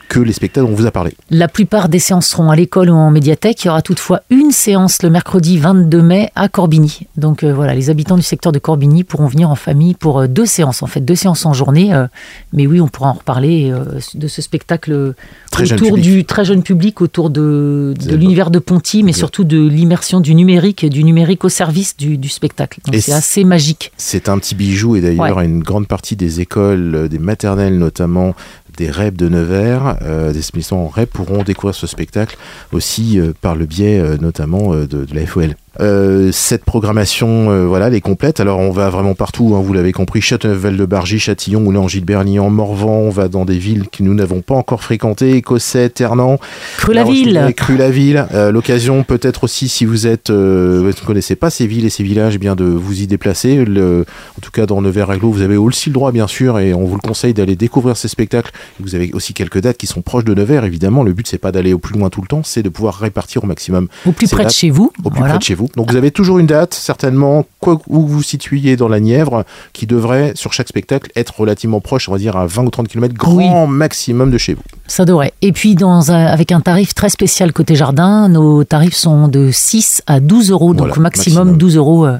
que 0.07 0.19
les 0.19 0.33
spectacles 0.33 0.67
dont 0.67 0.73
on 0.73 0.75
vous 0.75 0.85
a 0.85 0.91
parlé. 0.91 1.13
La 1.29 1.47
plupart 1.47 1.89
des 1.89 1.99
séances 1.99 2.27
seront 2.27 2.49
à 2.49 2.55
l'école 2.55 2.89
ou 2.89 2.93
en 2.93 3.11
médiathèque. 3.11 3.63
Il 3.63 3.67
y 3.67 3.69
aura 3.69 3.81
toutefois 3.81 4.21
une 4.29 4.51
séance 4.51 5.01
le 5.03 5.09
mercredi 5.09 5.57
22 5.57 6.01
mai 6.01 6.29
à 6.35 6.47
Corbigny. 6.49 7.07
Donc 7.17 7.43
euh, 7.43 7.53
voilà, 7.53 7.75
les 7.75 7.89
habitants 7.89 8.15
du 8.15 8.23
secteur 8.23 8.51
de 8.51 8.59
Corbigny 8.59 9.03
pourront 9.03 9.27
venir 9.27 9.49
en 9.49 9.55
famille 9.55 9.93
pour 9.93 10.19
euh, 10.19 10.27
deux 10.27 10.45
séances, 10.45 10.83
en 10.83 10.87
fait, 10.87 11.01
deux 11.01 11.15
séances 11.15 11.45
en 11.45 11.53
journée. 11.53 11.93
Euh, 11.93 12.07
mais 12.53 12.67
oui, 12.67 12.79
on 12.81 12.87
pourra 12.87 13.09
en 13.09 13.13
reparler 13.13 13.73
de 14.13 14.27
ce 14.27 14.41
spectacle 14.41 15.13
très 15.51 15.73
autour 15.73 15.97
du 15.97 16.25
très 16.25 16.45
jeune 16.45 16.63
public, 16.63 17.01
autour 17.01 17.29
de, 17.29 17.93
l'univers 18.07 18.51
de 18.51 18.59
Ponty, 18.59 19.03
mais 19.03 19.13
surtout 19.13 19.43
de 19.43 19.67
l'immersion 19.67 20.19
du 20.19 20.35
numérique, 20.35 20.85
du 20.85 21.03
numérique 21.03 21.43
au 21.43 21.49
service 21.49 21.97
du, 21.97 22.29
spectacle. 22.29 22.79
Donc 22.85 22.95
c'est 22.95 23.13
assez 23.13 23.43
magique. 23.43 23.91
C'est 23.97 24.29
un 24.29 24.37
petit 24.37 24.55
bijou 24.55 24.95
et 24.95 25.01
d'ailleurs 25.01 25.39
une 25.41 25.61
grande 25.61 25.87
partie 25.87 26.15
des 26.15 26.41
écoles, 26.41 27.07
des 27.09 27.19
maternelles 27.19 27.77
notamment, 27.77 28.35
des 28.75 28.89
REP 28.89 29.15
de 29.15 29.29
Nevers, 29.29 29.97
euh, 30.01 30.31
des 30.31 30.39
établissements 30.39 30.85
en 30.85 30.87
REP 30.87 31.09
pourront 31.09 31.43
découvrir 31.43 31.75
ce 31.75 31.87
spectacle 31.87 32.37
aussi 32.71 33.19
euh, 33.19 33.33
par 33.39 33.55
le 33.55 33.65
biais 33.65 33.99
euh, 33.99 34.17
notamment 34.17 34.75
de, 34.75 34.85
de, 34.85 35.15
la 35.15 35.25
FOL. 35.25 35.55
Euh, 35.81 36.31
cette 36.31 36.63
programmation, 36.63 37.51
euh, 37.51 37.65
voilà, 37.65 37.87
elle 37.87 37.95
est 37.95 38.01
complète. 38.01 38.39
Alors 38.39 38.59
on 38.59 38.71
va 38.71 38.89
vraiment 38.89 39.15
partout, 39.15 39.53
hein, 39.55 39.61
vous 39.61 39.73
l'avez 39.73 39.91
compris, 39.91 40.21
Châteauneuf-Val 40.21 40.77
de 40.77 40.85
Bargy, 40.85 41.19
Châtillon, 41.19 41.59
Moulin, 41.61 41.87
Gilbert-Nian, 41.87 42.49
Morvan. 42.49 42.99
On 42.99 43.09
va 43.09 43.27
dans 43.27 43.45
des 43.45 43.57
villes 43.57 43.85
que 43.89 44.03
nous 44.03 44.13
n'avons 44.13 44.41
pas 44.41 44.55
encore 44.55 44.81
fréquentées, 44.81 45.35
Écossais, 45.35 45.89
Ternant, 45.89 46.39
Cru-la-Ville. 46.77 47.53
Cru-la-Ville. 47.55 48.27
Euh, 48.33 48.51
l'occasion 48.51 49.03
peut-être 49.03 49.43
aussi, 49.43 49.67
si 49.67 49.85
vous 49.85 50.07
êtes, 50.07 50.29
vous 50.29 50.35
ne 50.35 51.05
connaissez 51.05 51.35
pas 51.35 51.49
ces 51.49 51.67
villes 51.67 51.85
et 51.85 51.89
ces 51.89 52.03
villages, 52.03 52.35
eh 52.35 52.39
bien 52.39 52.55
de 52.55 52.65
vous 52.65 53.01
y 53.01 53.07
déplacer. 53.07 53.65
Le, 53.65 54.05
en 54.37 54.41
tout 54.41 54.51
cas, 54.51 54.65
dans 54.65 54.81
Nevers-Aglo, 54.81 55.31
vous 55.31 55.41
avez 55.41 55.57
aussi 55.57 55.89
le 55.89 55.93
droit, 55.93 56.11
bien 56.11 56.27
sûr, 56.27 56.59
et 56.59 56.73
on 56.73 56.85
vous 56.85 56.95
le 56.95 57.01
conseille 57.01 57.33
d'aller 57.33 57.55
découvrir 57.55 57.97
ces 57.97 58.07
spectacles. 58.07 58.51
Vous 58.79 58.95
avez 58.95 59.11
aussi 59.13 59.33
quelques 59.33 59.59
dates 59.59 59.77
qui 59.77 59.87
sont 59.87 60.01
proches 60.01 60.25
de 60.25 60.33
Nevers, 60.33 60.65
évidemment. 60.65 61.03
Le 61.03 61.13
but, 61.13 61.27
c'est 61.27 61.37
pas 61.37 61.51
d'aller 61.51 61.73
au 61.73 61.79
plus 61.79 61.97
loin 61.97 62.09
tout 62.09 62.21
le 62.21 62.27
temps, 62.27 62.43
c'est 62.43 62.63
de 62.63 62.69
pouvoir 62.69 62.95
répartir 62.95 63.43
au 63.43 63.47
maximum. 63.47 63.87
Au 64.05 64.11
plus 64.11 64.29
près 64.29 64.45
de 64.45 64.49
chez 64.49 64.69
vous. 64.69 64.91
Au 65.03 65.09
plus 65.09 65.21
près 65.21 65.37
de 65.37 65.43
chez 65.43 65.55
vous. 65.55 65.64
Donc 65.75 65.91
vous 65.91 65.97
avez 65.97 66.11
toujours 66.11 66.39
une 66.39 66.47
date, 66.47 66.73
certainement, 66.73 67.45
quoi, 67.59 67.79
où 67.87 68.01
vous 68.01 68.07
vous 68.07 68.23
situiez 68.23 68.75
dans 68.75 68.87
la 68.87 68.99
Nièvre, 68.99 69.43
qui 69.73 69.87
devrait, 69.87 70.33
sur 70.35 70.53
chaque 70.53 70.67
spectacle, 70.67 71.11
être 71.15 71.39
relativement 71.39 71.81
proche, 71.81 72.09
on 72.09 72.11
va 72.11 72.17
dire 72.17 72.35
à 72.37 72.45
20 72.47 72.63
ou 72.65 72.69
30 72.69 72.87
km, 72.87 73.13
grand 73.13 73.67
maximum 73.67 74.31
de 74.31 74.37
chez 74.37 74.53
vous. 74.53 74.63
Ça 74.87 75.05
devrait. 75.05 75.33
Et 75.41 75.51
puis, 75.51 75.75
dans 75.75 76.09
avec 76.09 76.51
un 76.51 76.61
tarif 76.61 76.93
très 76.93 77.09
spécial 77.09 77.53
côté 77.53 77.75
jardin, 77.75 78.29
nos 78.29 78.63
tarifs 78.63 78.95
sont 78.95 79.27
de 79.27 79.51
6 79.51 80.03
à 80.07 80.19
12 80.19 80.51
euros, 80.51 80.73
donc 80.73 80.97
maximum, 80.97 81.57
12 81.57 81.77
euros. 81.77 82.05
Euh, 82.05 82.17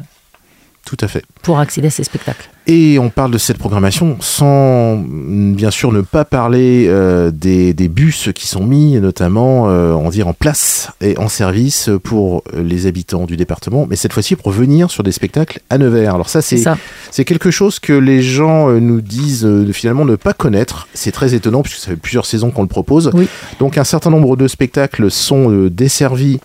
Tout 0.85 0.97
à 1.01 1.07
fait. 1.07 1.23
Pour 1.41 1.59
accéder 1.59 1.87
à 1.87 1.91
ces 1.91 2.03
spectacles. 2.03 2.49
Et 2.67 2.97
on 2.97 3.11
parle 3.11 3.29
de 3.29 3.37
cette 3.37 3.59
programmation 3.59 4.17
sans 4.21 4.97
bien 4.97 5.69
sûr 5.69 5.91
ne 5.91 6.01
pas 6.01 6.25
parler 6.25 6.87
euh, 6.87 7.29
des, 7.29 7.75
des, 7.75 7.87
bus 7.87 8.29
qui 8.33 8.47
sont 8.47 8.65
mis 8.65 8.99
notamment 8.99 9.69
euh, 9.69 9.93
on 9.93 10.09
dire 10.09 10.27
en 10.27 10.33
place 10.33 10.89
et 10.99 11.15
en 11.19 11.29
service 11.29 11.91
pour 12.03 12.43
les 12.53 12.87
habitants 12.87 13.25
du 13.25 13.37
département, 13.37 13.85
mais 13.87 13.95
cette 13.95 14.13
fois-ci 14.13 14.35
pour 14.35 14.51
venir 14.51 14.89
sur 14.89 15.03
des 15.03 15.11
spectacles 15.11 15.61
à 15.69 15.77
Nevers. 15.77 16.15
Alors 16.15 16.29
ça 16.29 16.41
c'est 16.41 16.63
c'est 17.11 17.23
quelque 17.23 17.51
chose 17.51 17.77
que 17.77 17.93
les 17.93 18.23
gens 18.23 18.69
euh, 18.69 18.79
nous 18.79 19.01
disent 19.01 19.45
euh, 19.45 19.71
finalement 19.71 20.05
ne 20.05 20.15
pas 20.15 20.33
connaître. 20.33 20.87
C'est 20.95 21.11
très 21.11 21.35
étonnant 21.35 21.61
puisque 21.61 21.77
ça 21.77 21.91
fait 21.91 21.95
plusieurs 21.95 22.25
saisons 22.25 22.49
qu'on 22.49 22.63
le 22.63 22.67
propose. 22.67 23.11
Donc 23.59 23.77
un 23.77 23.83
certain 23.83 24.09
nombre 24.09 24.35
de 24.37 24.47
spectacles 24.47 25.11
sont 25.11 25.67
desservis 25.69 26.39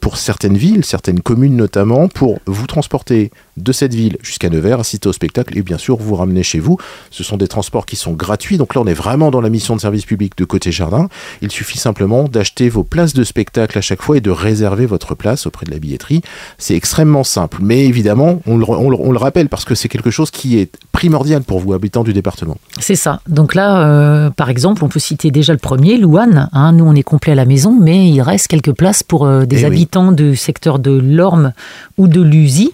pour 0.00 0.16
certaines 0.16 0.56
villes, 0.56 0.84
certaines 0.84 1.20
communes 1.20 1.56
notamment, 1.56 2.08
pour 2.08 2.40
vous 2.46 2.66
transporter 2.66 3.30
de 3.56 3.72
cette 3.72 3.94
ville 3.94 4.18
jusqu'à 4.22 4.50
Nevers, 4.50 4.80
assister 4.80 5.08
au 5.08 5.12
spectacle 5.12 5.53
et 5.54 5.62
bien 5.62 5.78
sûr 5.78 5.96
vous 5.96 6.14
ramener 6.14 6.42
chez 6.42 6.58
vous. 6.58 6.78
Ce 7.10 7.24
sont 7.24 7.36
des 7.36 7.48
transports 7.48 7.86
qui 7.86 7.96
sont 7.96 8.12
gratuits, 8.12 8.58
donc 8.58 8.74
là 8.74 8.80
on 8.80 8.86
est 8.86 8.94
vraiment 8.94 9.30
dans 9.30 9.40
la 9.40 9.50
mission 9.50 9.76
de 9.76 9.80
service 9.80 10.04
public 10.04 10.36
de 10.36 10.44
côté 10.44 10.72
jardin. 10.72 11.08
Il 11.42 11.50
suffit 11.50 11.78
simplement 11.78 12.24
d'acheter 12.24 12.68
vos 12.68 12.84
places 12.84 13.14
de 13.14 13.24
spectacle 13.24 13.78
à 13.78 13.80
chaque 13.80 14.02
fois 14.02 14.16
et 14.16 14.20
de 14.20 14.30
réserver 14.30 14.86
votre 14.86 15.14
place 15.14 15.46
auprès 15.46 15.66
de 15.66 15.70
la 15.70 15.78
billetterie. 15.78 16.22
C'est 16.58 16.74
extrêmement 16.74 17.24
simple, 17.24 17.58
mais 17.60 17.84
évidemment 17.84 18.40
on 18.46 18.56
le, 18.56 18.64
on 18.68 19.12
le, 19.12 19.18
rappelle 19.18 19.48
parce 19.48 19.64
que 19.64 19.74
c'est 19.74 19.88
quelque 19.88 20.10
chose 20.10 20.30
qui 20.30 20.58
est 20.58 20.70
primordial 20.92 21.42
pour 21.42 21.60
vous, 21.60 21.72
habitants 21.72 22.04
du 22.04 22.12
département. 22.12 22.56
C'est 22.80 22.96
ça. 22.96 23.20
Donc 23.28 23.54
là, 23.54 23.88
euh, 23.88 24.30
par 24.30 24.50
exemple, 24.50 24.84
on 24.84 24.88
peut 24.88 25.00
citer 25.00 25.30
déjà 25.30 25.52
le 25.52 25.58
premier, 25.58 25.96
Louane. 25.96 26.48
Hein. 26.52 26.72
nous 26.72 26.84
on 26.84 26.94
est 26.94 27.02
complet 27.02 27.32
à 27.32 27.36
la 27.36 27.44
maison, 27.44 27.76
mais 27.78 28.08
il 28.08 28.20
reste 28.20 28.48
quelques 28.48 28.72
places 28.72 29.02
pour 29.02 29.26
euh, 29.26 29.44
des 29.44 29.62
eh 29.62 29.66
habitants 29.66 30.12
du 30.12 30.36
secteur 30.36 30.78
de 30.78 30.90
l'Orme 30.90 31.52
ou 31.98 32.08
de 32.08 32.20
l'Usie. 32.20 32.72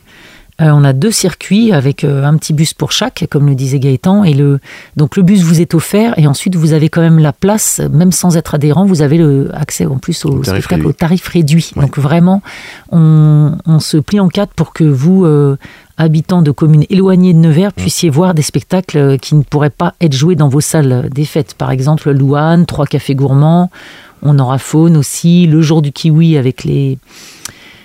Euh, 0.61 0.71
on 0.73 0.85
a 0.85 0.93
deux 0.93 1.11
circuits 1.11 1.73
avec 1.73 2.05
euh, 2.05 2.25
un 2.25 2.37
petit 2.37 2.53
bus 2.53 2.75
pour 2.75 2.93
chaque, 2.93 3.27
comme 3.31 3.47
le 3.47 3.55
disait 3.55 3.79
Gaëtan. 3.79 4.25
Et 4.25 4.35
le, 4.35 4.61
donc 4.97 5.17
le 5.17 5.23
bus 5.23 5.43
vous 5.43 5.61
est 5.61 5.75
offert 5.75 6.19
et 6.19 6.27
ensuite 6.27 6.55
vous 6.57 6.73
avez 6.73 6.89
quand 6.89 7.01
même 7.01 7.19
la 7.19 7.33
place, 7.33 7.81
même 7.93 8.13
sans 8.13 8.37
être 8.37 8.55
adhérent, 8.55 8.85
vous 8.85 9.03
avez 9.03 9.17
le 9.17 9.51
accès 9.55 9.87
en 9.87 9.99
plus 9.99 10.25
au, 10.25 10.43
spectacle 10.43 10.87
au 10.87 10.93
tarif 10.93 11.27
réduit. 11.29 11.71
Donc 11.77 11.99
vraiment, 11.99 12.43
on, 12.91 13.57
se 13.81 13.97
plie 13.97 14.21
en 14.21 14.29
quatre 14.29 14.53
pour 14.53 14.75
que 14.75 14.85
vous, 14.85 15.25
euh, 15.25 15.57
habitants 15.97 16.43
de 16.43 16.51
communes 16.51 16.85
éloignées 16.91 17.33
de 17.33 17.39
Nevers, 17.39 17.73
puissiez 17.73 18.11
voir 18.11 18.35
des 18.35 18.43
spectacles 18.43 19.19
qui 19.19 19.35
ne 19.35 19.43
pourraient 19.43 19.71
pas 19.71 19.95
être 20.01 20.13
joués 20.13 20.37
dans 20.37 20.49
vos 20.49 20.61
salles 20.61 21.09
des 21.11 21.25
fêtes. 21.25 21.55
Par 21.55 21.71
exemple, 21.71 22.11
Louane, 22.11 22.67
Trois 22.67 22.87
Cafés 22.87 23.15
Gourmands. 23.15 23.71
On 24.23 24.39
aura 24.39 24.59
Faune 24.59 24.99
aussi, 24.99 25.47
le 25.47 25.63
jour 25.63 25.81
du 25.81 25.93
kiwi 25.93 26.37
avec 26.37 26.65
les 26.65 26.99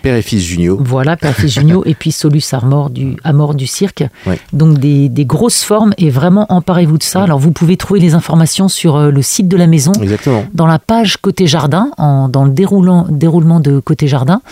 Père 0.06 0.18
et 0.18 0.22
fils 0.22 0.44
Junio. 0.44 0.78
Voilà, 0.80 1.18
Père 1.18 1.32
et 1.32 1.34
fils 1.34 1.52
Junio, 1.56 1.82
et 1.88 1.96
puis 1.96 2.12
Solus 2.12 2.44
Armor 2.52 2.92
du, 2.92 3.16
Amor 3.24 3.56
du 3.56 3.66
cirque. 3.66 4.04
Donc 4.54 4.78
des, 4.78 5.10
grosses 5.26 5.64
formes, 5.64 5.96
et 5.98 6.12
vraiment 6.12 6.46
emparez-vous 6.50 7.00
de 7.00 7.04
ça. 7.04 7.24
Alors 7.24 7.40
vous 7.40 7.52
pouvez 7.52 7.76
trouver 7.76 8.00
les 8.00 8.14
informations 8.14 8.68
sur 8.68 8.98
euh, 8.98 9.10
le 9.10 9.24
site 9.24 9.48
de 9.48 9.58
la 9.58 9.66
maison, 9.66 9.94
Exactement. 9.94 10.46
dans 10.54 10.68
la 10.68 10.78
page 10.78 11.18
Côté 11.18 11.48
Jardin, 11.48 11.90
en, 11.98 12.30
dans 12.30 12.44
le 12.44 12.52
déroulant, 12.52 13.08
déroulement 13.10 13.60
de 13.60 13.80
Côté 13.80 14.08
Jardin. 14.08 14.44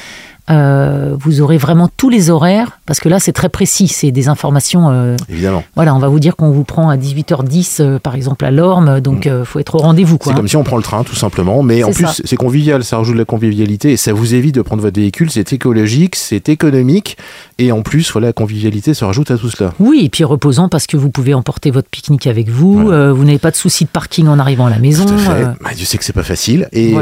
Euh, 0.49 1.15
vous 1.17 1.39
aurez 1.39 1.57
vraiment 1.57 1.89
tous 1.95 2.09
les 2.09 2.29
horaires, 2.29 2.79
parce 2.85 2.99
que 2.99 3.07
là 3.07 3.19
c'est 3.19 3.31
très 3.31 3.47
précis, 3.47 3.87
c'est 3.87 4.11
des 4.11 4.27
informations. 4.27 4.89
Euh, 4.89 5.15
Évidemment. 5.29 5.63
Voilà, 5.75 5.95
on 5.95 5.99
va 5.99 6.09
vous 6.09 6.19
dire 6.19 6.35
qu'on 6.35 6.51
vous 6.51 6.65
prend 6.65 6.89
à 6.89 6.97
18h10 6.97 7.77
euh, 7.79 7.99
par 7.99 8.15
exemple 8.15 8.43
à 8.43 8.51
Lorme, 8.51 8.99
donc 8.99 9.25
il 9.25 9.31
mm. 9.31 9.45
faut 9.45 9.59
être 9.59 9.75
au 9.75 9.77
rendez-vous. 9.77 10.17
C'est 10.21 10.33
comme 10.33 10.49
si 10.49 10.57
on 10.57 10.63
prend 10.63 10.75
le 10.75 10.83
train 10.83 11.03
tout 11.05 11.15
simplement, 11.15 11.63
mais 11.63 11.85
en 11.85 11.91
plus 11.91 12.21
c'est 12.25 12.35
convivial, 12.35 12.83
ça 12.83 12.97
rajoute 12.97 13.13
de 13.13 13.19
la 13.19 13.25
convivialité 13.25 13.93
et 13.93 13.97
ça 13.97 14.11
vous 14.11 14.35
évite 14.35 14.55
de 14.55 14.61
prendre 14.61 14.81
votre 14.81 14.99
véhicule, 14.99 15.31
c'est 15.31 15.53
écologique, 15.53 16.17
c'est 16.17 16.49
économique 16.49 17.17
et 17.57 17.71
en 17.71 17.81
plus 17.81 18.11
voilà, 18.11 18.27
la 18.27 18.33
convivialité 18.33 18.93
se 18.93 19.05
rajoute 19.05 19.31
à 19.31 19.37
tout 19.37 19.49
cela. 19.49 19.73
Oui, 19.79 20.01
et 20.05 20.09
puis 20.09 20.23
reposant 20.23 20.69
parce 20.69 20.87
que 20.87 20.97
vous 20.97 21.09
pouvez 21.09 21.33
emporter 21.33 21.71
votre 21.71 21.89
pique-nique 21.89 22.27
avec 22.27 22.49
vous, 22.49 22.79
vous 22.83 23.23
n'avez 23.23 23.39
pas 23.39 23.51
de 23.51 23.55
souci 23.55 23.85
de 23.85 23.89
parking 23.89 24.27
en 24.27 24.39
arrivant 24.39 24.65
à 24.65 24.69
la 24.69 24.79
maison. 24.79 25.05
Tout 25.05 25.13
à 25.13 25.17
fait. 25.17 25.43
Bah, 25.61 25.71
Dieu 25.75 25.85
sait 25.85 25.97
que 25.97 26.03
c'est 26.03 26.13
pas 26.13 26.23
facile 26.23 26.67
et 26.71 26.93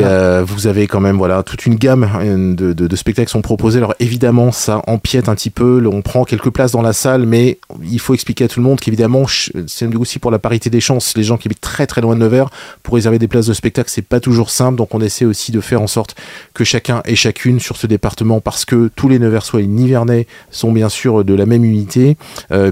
vous 0.46 0.68
avez 0.68 0.88
quand 0.88 1.00
même 1.00 1.18
voilà 1.18 1.44
toute 1.44 1.66
une 1.66 1.76
gamme 1.76 2.08
de, 2.56 2.74
de 2.74 2.96
spectacles 2.96 3.30
sont 3.30 3.42
proposés. 3.42 3.78
Alors 3.78 3.96
évidemment, 4.00 4.52
ça 4.52 4.82
empiète 4.88 5.30
un 5.30 5.36
petit 5.36 5.50
peu. 5.50 5.88
On 5.92 6.02
prend 6.02 6.24
quelques 6.24 6.50
places 6.50 6.72
dans 6.72 6.82
la 6.82 6.94
salle, 6.94 7.26
mais 7.26 7.60
il 7.84 8.00
faut 8.00 8.14
expliquer 8.14 8.46
à 8.46 8.48
tout 8.48 8.60
le 8.60 8.66
monde 8.66 8.80
qu'évidemment, 8.80 9.26
c'est 9.68 9.96
aussi 9.96 10.20
pour 10.20 10.32
la 10.32 10.40
parité 10.40 10.70
des 10.70 10.82
chances. 10.82 11.16
Les 11.16 11.24
gens 11.24 11.38
qui 11.38 11.48
habitent 11.48 11.62
très 11.62 11.88
très 11.88 12.02
loin 12.02 12.16
de 12.16 12.22
Nevers, 12.22 12.50
pour 12.84 12.96
réserver 12.96 13.20
des 13.20 13.28
places 13.28 13.48
de 13.48 13.54
spectacle, 13.54 13.90
c'est 13.92 14.02
pas 14.02 14.20
toujours 14.20 14.50
simple. 14.50 14.78
Donc 14.78 14.94
on 14.94 15.02
essaie 15.02 15.26
aussi 15.26 15.52
de 15.52 15.62
faire 15.62 15.82
en 15.82 15.88
sorte 15.88 16.16
que 16.54 16.64
chacun 16.64 17.02
et 17.06 17.16
chacune 17.16 17.60
sur 17.60 17.78
ce 17.78 17.88
département, 17.88 18.42
parce 18.42 18.66
que 18.66 18.90
tous 18.96 19.10
les 19.10 19.20
Neversois 19.20 19.62
et 19.62 19.68
Nivernais 19.68 20.28
sont 20.52 20.72
bien 20.72 20.90
sûr 20.90 21.24
de 21.24 21.34
la 21.34 21.46
même 21.46 21.64
unité 21.64 22.18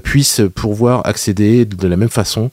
puissent 0.04 0.42
pouvoir 0.54 1.06
accéder 1.06 1.66
de 1.66 1.88
la 1.88 1.98
même 1.98 2.10
façon 2.10 2.50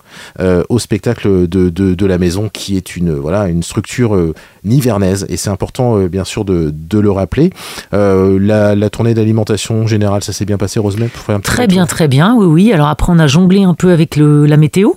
au 0.69 0.79
spectacle 0.79 1.49
de, 1.49 1.69
de, 1.71 2.07
la 2.07 2.19
maison 2.19 2.49
qui 2.49 2.77
est 2.77 2.97
une 2.97 3.12
voilà 3.12 3.49
une 3.49 3.62
structure 3.62 4.17
nivernaise 4.65 5.27
et 5.29 5.37
c'est 5.37 5.51
important 5.51 5.99
bien 6.07 6.25
sûr 6.25 6.45
de, 6.45 6.73
de 6.73 6.99
le 6.99 7.11
rappeler. 7.11 7.51
La, 7.93 8.75
la, 8.75 8.91
tournée 8.91 9.15
d'alimentation 9.15 9.87
générale, 9.87 10.23
ça 10.23 10.33
s'est 10.33 10.45
bien 10.45 10.59
passé, 10.59 10.79
Rosemary 10.79 11.11
Très 11.43 11.67
bien, 11.67 11.87
très 11.87 12.09
bien, 12.09 12.35
oui, 12.37 12.47
oui. 12.47 12.73
Alors 12.73 12.89
après, 12.89 13.12
on 13.12 13.19
a 13.19 13.27
jonglé 13.27 13.62
un 13.62 13.75
peu 13.75 13.93
avec 13.93 14.17
le, 14.17 14.47
la 14.47 14.57
météo. 14.57 14.93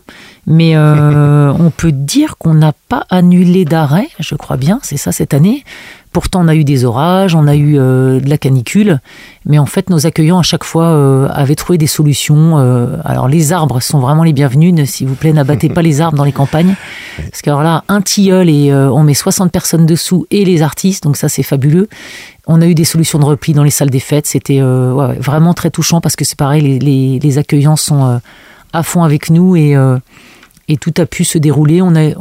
Mais 0.47 0.75
euh, 0.75 1.53
on 1.59 1.69
peut 1.69 1.91
dire 1.91 2.37
qu'on 2.37 2.55
n'a 2.55 2.73
pas 2.89 3.05
annulé 3.09 3.65
d'arrêt, 3.65 4.07
je 4.19 4.35
crois 4.35 4.57
bien, 4.57 4.79
c'est 4.81 4.97
ça 4.97 5.11
cette 5.11 5.33
année. 5.33 5.63
Pourtant, 6.11 6.43
on 6.43 6.47
a 6.47 6.55
eu 6.55 6.63
des 6.63 6.85
orages, 6.85 7.35
on 7.35 7.45
a 7.45 7.55
eu 7.55 7.77
euh, 7.77 8.19
de 8.19 8.29
la 8.29 8.37
canicule, 8.39 8.99
mais 9.45 9.59
en 9.59 9.67
fait, 9.67 9.91
nos 9.91 10.07
accueillants 10.07 10.39
à 10.39 10.43
chaque 10.43 10.63
fois 10.63 10.85
euh, 10.85 11.27
avaient 11.31 11.55
trouvé 11.55 11.77
des 11.77 11.87
solutions. 11.87 12.57
alors, 13.05 13.27
les 13.27 13.53
arbres 13.53 13.79
sont 13.79 13.99
vraiment 13.99 14.23
les 14.23 14.33
bienvenus. 14.33 14.73
S'il 14.89 15.07
vous 15.07 15.15
plaît, 15.15 15.33
n'abattez 15.33 15.69
pas 15.69 15.81
les 15.81 16.01
arbres 16.01 16.17
dans 16.17 16.23
les 16.23 16.31
campagnes, 16.31 16.75
parce 17.17 17.41
que 17.41 17.49
alors 17.49 17.63
là, 17.63 17.83
un 17.87 18.01
tilleul 18.01 18.49
et 18.49 18.73
on 18.73 19.03
met 19.03 19.13
60 19.13 19.51
personnes 19.51 19.85
dessous 19.85 20.25
et 20.31 20.45
les 20.45 20.61
artistes, 20.61 21.03
donc 21.03 21.17
ça 21.17 21.29
c'est 21.29 21.43
fabuleux. 21.43 21.87
On 22.47 22.61
a 22.61 22.65
eu 22.65 22.75
des 22.75 22.85
solutions 22.85 23.19
de 23.19 23.25
repli 23.25 23.53
dans 23.53 23.63
les 23.63 23.69
salles 23.69 23.89
des 23.91 23.99
fêtes. 23.99 24.25
C'était 24.25 24.59
vraiment 24.61 25.53
très 25.53 25.69
touchant 25.69 26.01
parce 26.01 26.15
que 26.15 26.25
c'est 26.25 26.37
pareil, 26.37 26.79
les, 26.79 27.19
les, 27.19 27.37
accueillants 27.37 27.75
sont 27.75 28.19
à 28.73 28.83
fond 28.83 29.03
avec 29.03 29.29
nous 29.29 29.55
et 29.55 29.75
et 30.69 30.77
tout 30.77 30.93
a 30.99 31.05
pu 31.05 31.25
se 31.25 31.37
dérouler. 31.39 31.81
On 31.81 31.95
a, 31.95 32.11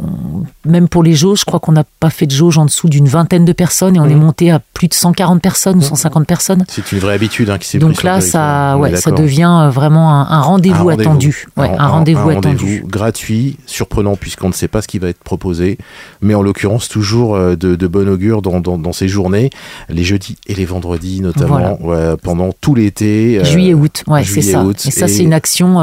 même 0.64 0.88
pour 0.88 1.02
les 1.02 1.12
jauges, 1.12 1.40
je 1.40 1.44
crois 1.44 1.60
qu'on 1.60 1.72
n'a 1.72 1.84
pas 2.00 2.08
fait 2.08 2.26
de 2.26 2.32
jauge 2.32 2.56
en 2.56 2.64
dessous 2.64 2.88
d'une 2.88 3.06
vingtaine 3.06 3.44
de 3.44 3.52
personnes 3.52 3.96
et 3.96 4.00
on 4.00 4.06
est 4.06 4.14
mmh. 4.14 4.18
monté 4.18 4.50
à 4.50 4.58
plus 4.72 4.88
de 4.88 4.94
140 4.94 5.40
personnes 5.42 5.78
ou 5.78 5.82
150 5.82 6.22
mmh. 6.22 6.26
personnes. 6.26 6.64
C'est 6.68 6.90
une 6.90 6.98
vraie 6.98 7.12
habitude 7.12 7.50
hein, 7.50 7.58
qui 7.58 7.68
s'est 7.68 7.78
Donc 7.78 8.02
là, 8.02 8.22
ça, 8.22 8.78
ouais, 8.78 8.96
ça 8.96 9.10
devient 9.10 9.64
euh, 9.66 9.70
vraiment 9.70 10.10
un, 10.10 10.40
rendez-vous 10.40 10.88
attendu. 10.88 11.46
Ouais, 11.58 11.70
un, 11.78 11.88
rendez-vous 11.88 12.30
attendu. 12.30 12.82
gratuit, 12.86 13.58
surprenant 13.66 14.16
puisqu'on 14.16 14.48
ne 14.48 14.54
sait 14.54 14.68
pas 14.68 14.80
ce 14.80 14.88
qui 14.88 14.98
va 14.98 15.08
être 15.08 15.22
proposé, 15.22 15.76
mais 16.22 16.34
en 16.34 16.42
l'occurrence 16.42 16.88
toujours 16.88 17.36
euh, 17.36 17.54
de, 17.54 17.76
de 17.76 17.86
bon 17.86 18.08
augure 18.08 18.40
dans, 18.40 18.60
dans, 18.60 18.92
ces 18.92 19.08
journées, 19.08 19.50
les 19.90 20.04
jeudis 20.04 20.38
et 20.46 20.54
les 20.54 20.64
vendredis 20.64 21.20
notamment, 21.20 21.78
pendant 22.22 22.52
tout 22.58 22.74
l'été. 22.74 23.40
Euh, 23.40 23.44
Juillet-août, 23.44 24.04
ouais, 24.06 24.24
c'est 24.24 24.40
ça. 24.40 24.64
et 24.86 24.90
ça, 24.90 25.06
c'est 25.06 25.22
une 25.22 25.34
action 25.34 25.80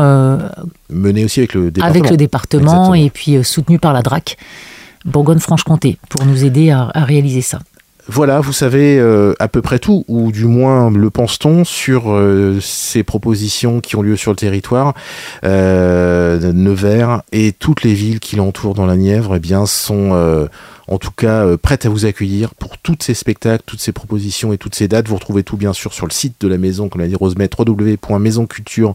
menée 0.90 1.26
aussi 1.26 1.40
avec 1.40 1.54
le 1.54 1.72
département. 1.72 1.90
Avec 1.90 2.10
le 2.10 2.18
département 2.18 2.55
et 2.96 3.10
puis 3.10 3.36
euh, 3.36 3.44
soutenu 3.44 3.80
par 3.80 3.94
la 3.94 4.02
DRAC 4.02 4.38
Bourgogne-Franche-Comté 5.06 5.98
pour 6.10 6.26
nous 6.26 6.44
aider 6.44 6.72
à, 6.72 6.92
réaliser 6.96 7.42
ça. 7.42 7.60
Voilà, 8.08 8.40
vous 8.40 8.54
savez 8.54 9.00
euh, 9.00 9.34
à 9.40 9.48
peu 9.48 9.64
près 9.64 9.80
tout, 9.80 10.06
ou 10.08 10.32
du 10.32 10.46
moins 10.46 10.92
le 10.92 11.10
pense-t-on, 11.10 11.64
sur 11.64 12.12
euh, 12.12 12.60
ces 12.62 13.02
propositions 13.02 13.82
qui 13.82 13.96
ont 13.96 14.04
lieu 14.04 14.16
sur 14.16 14.32
le 14.32 14.38
territoire. 14.38 14.94
Nevers 15.44 17.24
et 17.32 17.52
toutes 17.52 17.84
les 17.84 17.96
villes 17.96 18.20
qui 18.20 18.36
l'entourent 18.36 18.76
dans 18.76 18.86
la 18.86 18.96
Nièvre 18.96 19.36
eh 19.36 19.40
bien, 19.40 19.66
sont 19.66 20.48
en 20.88 20.98
tout 21.00 21.12
cas 21.12 21.58
prêtes 21.58 21.88
à 21.88 21.90
vous 21.90 22.06
accueillir 22.06 22.54
pour 22.54 22.78
tous 22.78 22.98
ces 23.00 23.16
spectacles, 23.16 23.64
toutes 23.66 23.82
ces 23.82 23.92
propositions 23.92 24.54
et 24.54 24.60
toutes 24.60 24.76
ces 24.76 24.88
dates. 24.88 25.08
Vous 25.08 25.16
retrouvez 25.16 25.42
tout 25.42 25.58
bien 25.58 25.74
sûr 25.74 25.92
sur 25.94 26.06
le 26.06 26.12
site 26.12 26.36
de 26.40 26.48
la 26.48 26.60
maison, 26.60 26.90
comme 26.90 27.02
l'a 27.02 27.08
dit 27.08 27.16
Rosemette, 27.16 27.58
www.maisonculture.com 27.58 28.94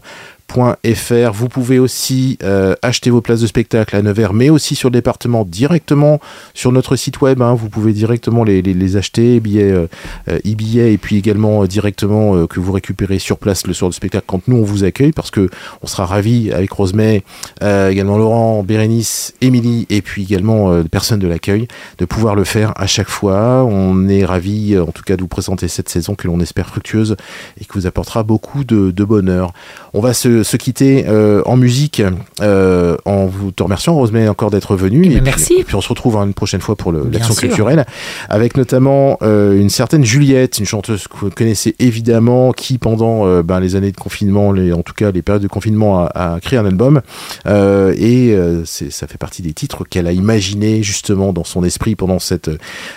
fr. 0.95 1.31
Vous 1.33 1.49
pouvez 1.49 1.79
aussi 1.79 2.37
euh, 2.43 2.75
acheter 2.81 3.09
vos 3.09 3.21
places 3.21 3.41
de 3.41 3.47
spectacle 3.47 3.95
à 3.95 4.01
Nevers, 4.01 4.33
mais 4.33 4.49
aussi 4.49 4.75
sur 4.75 4.89
le 4.89 4.93
département 4.93 5.45
directement 5.45 6.19
sur 6.53 6.71
notre 6.71 6.95
site 6.95 7.21
web. 7.21 7.41
Hein. 7.41 7.53
vous 7.53 7.69
pouvez 7.69 7.93
directement 7.93 8.43
les, 8.43 8.97
acheter, 8.97 9.39
billets, 9.39 9.71
euh, 9.71 9.87
e-billets, 10.27 10.93
et 10.93 10.97
puis 10.97 11.17
également 11.17 11.65
directement 11.65 12.45
que 12.47 12.59
vous 12.59 12.71
récupérez 12.71 13.19
sur 13.19 13.37
place 13.37 13.65
le 13.67 13.73
soir 13.73 13.89
du 13.89 13.95
spectacle 13.95 14.25
quand 14.27 14.47
nous 14.47 14.57
on 14.57 14.63
vous 14.63 14.83
accueille, 14.83 15.11
parce 15.11 15.31
que 15.31 15.49
on 15.81 15.87
sera 15.87 16.05
ravis 16.05 16.51
avec 16.51 16.71
Rosemay, 16.71 17.23
également 17.61 18.17
Laurent, 18.17 18.63
Bérénice, 18.63 19.33
Émilie, 19.41 19.85
et 19.89 20.01
puis 20.01 20.23
également 20.23 20.77
les 20.77 20.89
personnes 20.89 21.19
de 21.19 21.27
l'accueil, 21.27 21.67
de 21.97 22.05
pouvoir 22.05 22.35
le 22.35 22.43
faire 22.43 22.73
à 22.75 22.87
chaque 22.87 23.09
fois. 23.09 23.63
On 23.63 24.07
est 24.07 24.25
ravis, 24.25 24.77
en 24.77 24.91
tout 24.91 25.03
cas, 25.03 25.15
de 25.15 25.21
vous 25.21 25.27
présenter 25.27 25.67
cette 25.67 25.89
saison 25.89 26.15
que 26.15 26.27
l'on 26.27 26.39
espère 26.39 26.67
fructueuse 26.67 27.15
et 27.59 27.65
qui 27.65 27.71
vous 27.73 27.87
apportera 27.87 28.23
beaucoup 28.23 28.63
de, 28.63 28.91
de 28.91 29.03
bonheur. 29.03 29.53
On 29.93 30.01
va 30.01 30.13
se, 30.13 30.40
se 30.43 30.57
quitter 30.57 31.05
euh, 31.07 31.41
en 31.45 31.57
musique 31.57 32.01
euh, 32.41 32.97
en 33.05 33.25
vous 33.25 33.51
te 33.51 33.63
remerciant, 33.63 33.93
Rosemary, 33.93 34.27
encore 34.27 34.51
d'être 34.51 34.75
venu. 34.75 35.03
Eh 35.05 35.09
ben, 35.09 35.17
et, 35.17 35.21
merci. 35.21 35.53
Puis, 35.55 35.63
puis, 35.65 35.75
on 35.75 35.81
se 35.81 35.89
retrouve 35.89 36.17
une 36.17 36.33
prochaine 36.33 36.61
fois 36.61 36.75
pour 36.75 36.91
l'action 36.91 37.33
culturelle, 37.33 37.85
avec 38.29 38.57
notamment 38.57 39.17
euh, 39.21 39.59
une 39.59 39.69
certaine 39.69 40.03
Juliette, 40.03 40.59
une 40.59 40.65
chanteuse 40.65 41.07
que 41.07 41.17
vous 41.17 41.29
connaissez 41.29 41.75
évidemment, 41.79 42.51
qui 42.51 42.77
pendant 42.77 43.41
ben, 43.41 43.59
les 43.59 43.75
années 43.75 43.91
de 43.91 43.97
confinement, 43.97 44.51
les, 44.51 44.73
en 44.73 44.81
tout 44.81 44.93
cas 44.93 45.11
les 45.11 45.21
périodes 45.21 45.43
de 45.43 45.47
confinement, 45.47 46.05
a, 46.05 46.35
a 46.35 46.39
créé 46.39 46.59
un 46.59 46.65
album. 46.65 47.01
et 47.45 48.35
ça 48.65 49.07
fait 49.07 49.17
partie 49.17 49.41
des 49.41 49.53
titres 49.53 49.83
qu'elle 49.89 50.07
a 50.07 50.11
imaginé 50.11 50.83
justement 50.83 51.33
dans 51.33 51.43
son 51.43 51.63
esprit 51.63 51.95
pendant 51.95 52.19
cette, 52.19 52.49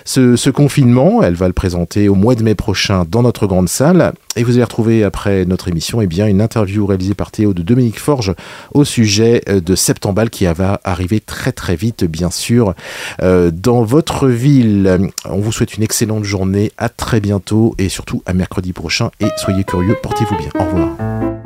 ce, 0.05 0.37
ce 0.37 0.51
confinement. 0.51 1.23
Elle 1.23 1.35
va 1.35 1.47
le 1.47 1.53
présenter 1.53 2.09
au 2.09 2.15
mois 2.15 2.35
de 2.35 2.43
mai 2.43 2.55
prochain 2.55 3.05
dans 3.09 3.23
notre 3.23 3.47
grande 3.47 3.69
salle. 3.69 4.13
Et 4.37 4.43
vous 4.43 4.53
allez 4.53 4.65
retrouver 4.65 5.05
après 5.05 5.45
notre 5.45 5.69
émission 5.69 6.01
eh 6.01 6.07
une 6.15 6.41
interview 6.41 6.87
réalisée 6.87 7.15
par 7.15 7.31
Théo 7.31 7.55
de 7.55 7.63
Dominique 7.63 7.99
Forge 7.99 8.35
au 8.73 8.85
sujet 8.85 9.43
euh, 9.49 9.61
de 9.61 9.75
Septembal 9.75 10.31
qui 10.31 10.47
va 10.47 10.81
arriver 10.85 11.21
très 11.21 11.53
très 11.53 11.77
vite 11.77 12.05
bien 12.05 12.31
sûr 12.31 12.75
euh, 13.23 13.51
dans 13.53 13.83
votre 13.83 14.29
ville. 14.29 15.11
On 15.25 15.39
vous 15.39 15.53
souhaite 15.53 15.75
une 15.75 15.83
excellente 15.83 16.25
journée, 16.25 16.73
à 16.79 16.89
très 16.89 17.21
bientôt 17.21 17.75
et 17.79 17.89
surtout 17.89 18.23
à 18.27 18.35
mercredi 18.35 18.73
prochain 18.73 19.11
et 19.21 19.27
soyez 19.37 19.65
curieux, 19.65 19.97
portez-vous 20.03 20.37
bien. 20.37 20.51
Au 20.59 20.65
revoir. 20.65 21.44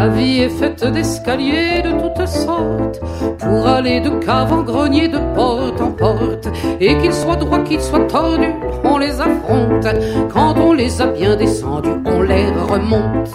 La 0.00 0.08
vie 0.08 0.40
est 0.40 0.48
faite 0.48 0.82
d'escaliers 0.82 1.82
de 1.82 1.90
toutes 1.90 2.26
sortes 2.26 3.00
pour 3.38 3.66
aller 3.66 4.00
de 4.00 4.08
cave 4.24 4.50
en 4.50 4.62
grenier, 4.62 5.08
de 5.08 5.18
porte 5.34 5.78
en 5.78 5.90
porte. 5.90 6.48
Et 6.80 6.96
qu'ils 6.96 7.12
soient 7.12 7.36
droits, 7.36 7.58
qu'ils 7.58 7.82
soient 7.82 8.06
tordus, 8.06 8.54
on 8.82 8.96
les 8.96 9.20
affronte. 9.20 9.86
Quand 10.32 10.54
on 10.56 10.72
les 10.72 11.02
a 11.02 11.06
bien 11.08 11.36
descendus, 11.36 12.00
on 12.06 12.22
les 12.22 12.46
remonte. 12.46 13.30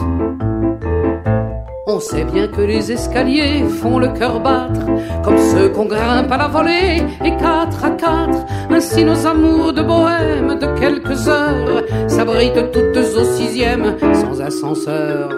On 1.85 1.99
sait 1.99 2.23
bien 2.23 2.47
que 2.47 2.61
les 2.61 2.91
escaliers 2.91 3.63
font 3.69 3.99
le 3.99 4.07
cœur 4.07 4.39
battre, 4.39 4.87
comme 5.23 5.37
ceux 5.37 5.69
qu'on 5.69 5.85
grimpe 5.85 6.31
à 6.31 6.37
la 6.37 6.47
volée, 6.47 7.03
et 7.23 7.37
quatre 7.37 7.85
à 7.85 7.91
quatre. 7.91 8.43
Ainsi 8.71 9.05
nos 9.05 9.27
amours 9.27 9.71
de 9.71 9.83
bohème 9.83 10.57
de 10.57 10.79
quelques 10.79 11.27
heures 11.27 11.83
s'abritent 12.07 12.71
toutes 12.71 12.97
au 12.97 13.23
sixième 13.23 13.97
sans 14.15 14.41
ascenseur. 14.41 15.29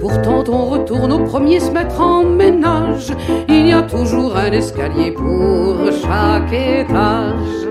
Pourtant 0.00 0.44
on 0.48 0.66
retourne 0.66 1.12
au 1.12 1.24
premier 1.24 1.60
se 1.60 1.70
mettre 1.70 2.00
en 2.00 2.22
ménage. 2.22 3.12
Il 3.48 3.68
y 3.68 3.72
a 3.72 3.82
toujours 3.82 4.36
un 4.36 4.52
escalier 4.52 5.10
pour 5.10 5.76
chaque 6.02 6.52
étage. 6.52 7.66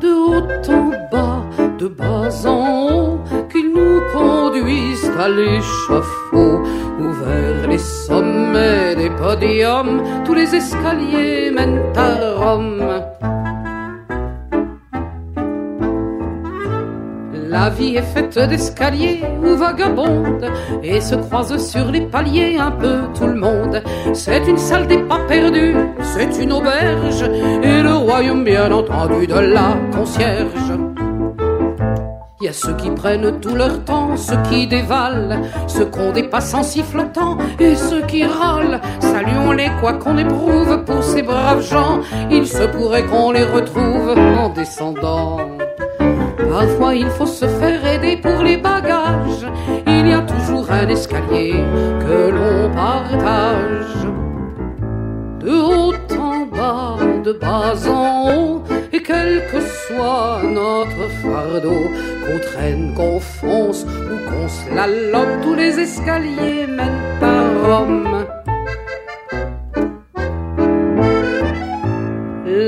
De 0.00 0.08
haut 0.08 0.72
en 0.72 0.90
bas, 1.10 1.44
de 1.78 1.88
bas 1.88 2.46
en 2.46 2.88
haut, 2.90 3.18
qu'ils 3.50 3.72
nous 3.72 4.00
conduisent 4.12 5.10
à 5.18 5.28
l'échafaud. 5.28 6.62
Ou 7.00 7.12
vers 7.24 7.68
les 7.68 7.78
sommets 7.78 8.94
des 8.96 9.10
podiums, 9.10 10.02
tous 10.24 10.34
les 10.34 10.54
escaliers 10.54 11.50
mènent 11.50 11.80
à 11.96 12.34
Rome. 12.36 12.82
La 17.58 17.70
vie 17.70 17.96
est 17.96 18.02
faite 18.02 18.38
d'escaliers 18.38 19.22
où 19.42 19.56
vagabonde 19.56 20.44
et 20.82 21.00
se 21.00 21.14
croise 21.14 21.56
sur 21.56 21.90
les 21.90 22.02
paliers 22.02 22.58
un 22.58 22.70
peu 22.70 22.98
tout 23.14 23.26
le 23.26 23.34
monde. 23.34 23.82
C'est 24.12 24.46
une 24.46 24.58
salle 24.58 24.86
des 24.86 24.98
pas 24.98 25.20
perdus, 25.26 25.74
c'est 26.02 26.36
une 26.38 26.52
auberge 26.52 27.22
et 27.62 27.80
le 27.80 27.94
royaume 27.94 28.44
bien 28.44 28.70
entendu 28.70 29.26
de 29.26 29.38
la 29.38 29.74
concierge. 29.90 30.70
Il 32.42 32.44
y 32.44 32.48
a 32.48 32.52
ceux 32.52 32.74
qui 32.74 32.90
prennent 32.90 33.40
tout 33.40 33.54
leur 33.54 33.82
temps, 33.86 34.18
ceux 34.18 34.42
qui 34.50 34.66
dévalent, 34.66 35.40
ceux 35.66 35.86
qu'on 35.86 36.12
dépasse 36.12 36.52
en 36.52 36.62
sifflotant 36.62 37.38
et 37.58 37.74
ceux 37.74 38.02
qui 38.02 38.22
râlent. 38.26 38.82
Saluons-les 39.00 39.70
quoi 39.80 39.94
qu'on 39.94 40.18
éprouve 40.18 40.84
pour 40.84 41.02
ces 41.02 41.22
braves 41.22 41.66
gens, 41.66 42.00
il 42.30 42.46
se 42.46 42.64
pourrait 42.64 43.04
qu'on 43.04 43.30
les 43.30 43.44
retrouve 43.44 44.14
en 44.14 44.50
descendant. 44.50 45.55
Parfois 46.58 46.94
il 46.94 47.08
faut 47.08 47.26
se 47.26 47.46
faire 47.46 47.86
aider 47.86 48.16
pour 48.16 48.42
les 48.42 48.56
bagages. 48.56 49.46
Il 49.86 50.06
y 50.08 50.14
a 50.14 50.22
toujours 50.22 50.66
un 50.70 50.88
escalier 50.88 51.52
que 52.00 52.30
l'on 52.30 52.74
partage. 52.74 54.06
De 55.40 55.50
haut 55.50 55.92
en 56.18 56.46
bas, 56.46 56.96
de 57.22 57.32
bas 57.34 57.74
en 57.86 58.30
haut, 58.30 58.62
et 58.90 59.02
quel 59.02 59.42
que 59.52 59.60
soit 59.60 60.40
notre 60.44 61.02
fardeau, 61.20 61.90
qu'on 62.24 62.38
traîne, 62.48 62.94
qu'on 62.94 63.20
fonce 63.20 63.84
ou 64.10 64.16
qu'on 64.26 64.48
slalome, 64.48 65.42
tous 65.42 65.54
les 65.54 65.78
escaliers 65.78 66.66
mènent 66.66 67.22
à 67.22 67.68
Rome. 67.68 68.45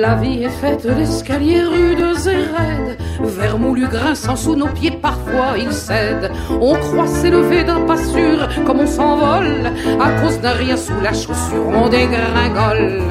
La 0.00 0.14
vie 0.14 0.44
est 0.44 0.48
faite 0.48 0.86
d'escaliers 0.86 1.62
rudes 1.62 1.98
et 2.26 2.44
raides, 2.54 2.98
vermoulu 3.20 3.88
grinçant 3.88 4.36
sous 4.36 4.54
nos 4.54 4.68
pieds, 4.68 4.92
parfois 4.92 5.58
il 5.58 5.72
cède. 5.72 6.30
On 6.60 6.76
croit 6.76 7.08
s'élever 7.08 7.64
d'un 7.64 7.80
pas 7.80 7.96
sûr, 7.96 8.48
comme 8.64 8.78
on 8.78 8.86
s'envole, 8.86 9.72
à 10.00 10.20
cause 10.20 10.40
d'un 10.40 10.52
rien 10.52 10.76
sous 10.76 11.00
la 11.02 11.12
chaussure, 11.12 11.66
on 11.66 11.88
dégringole. 11.88 13.02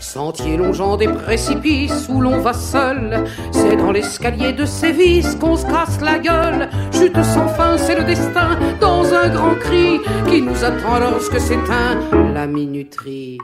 Sentier 0.00 0.56
longeant 0.56 0.96
des 0.96 1.06
précipices 1.06 2.08
où 2.08 2.20
l'on 2.20 2.40
va 2.40 2.52
seul, 2.52 3.24
c'est 3.52 3.76
dans 3.76 3.92
l'escalier 3.92 4.52
de 4.52 4.64
sévices 4.64 5.36
qu'on 5.36 5.56
se 5.56 5.64
casse 5.64 6.00
la 6.00 6.18
gueule. 6.18 6.68
Chute 6.90 7.22
sans 7.22 7.46
fin, 7.46 7.78
c'est 7.78 7.94
le 7.94 8.02
destin, 8.02 8.58
dans 8.80 9.04
un 9.14 9.28
grand 9.28 9.54
cri 9.60 10.00
qui 10.28 10.42
nous 10.42 10.64
attend 10.64 10.98
lorsque 10.98 11.38
s'éteint 11.38 12.00
la 12.34 12.48
minuterie. 12.48 13.38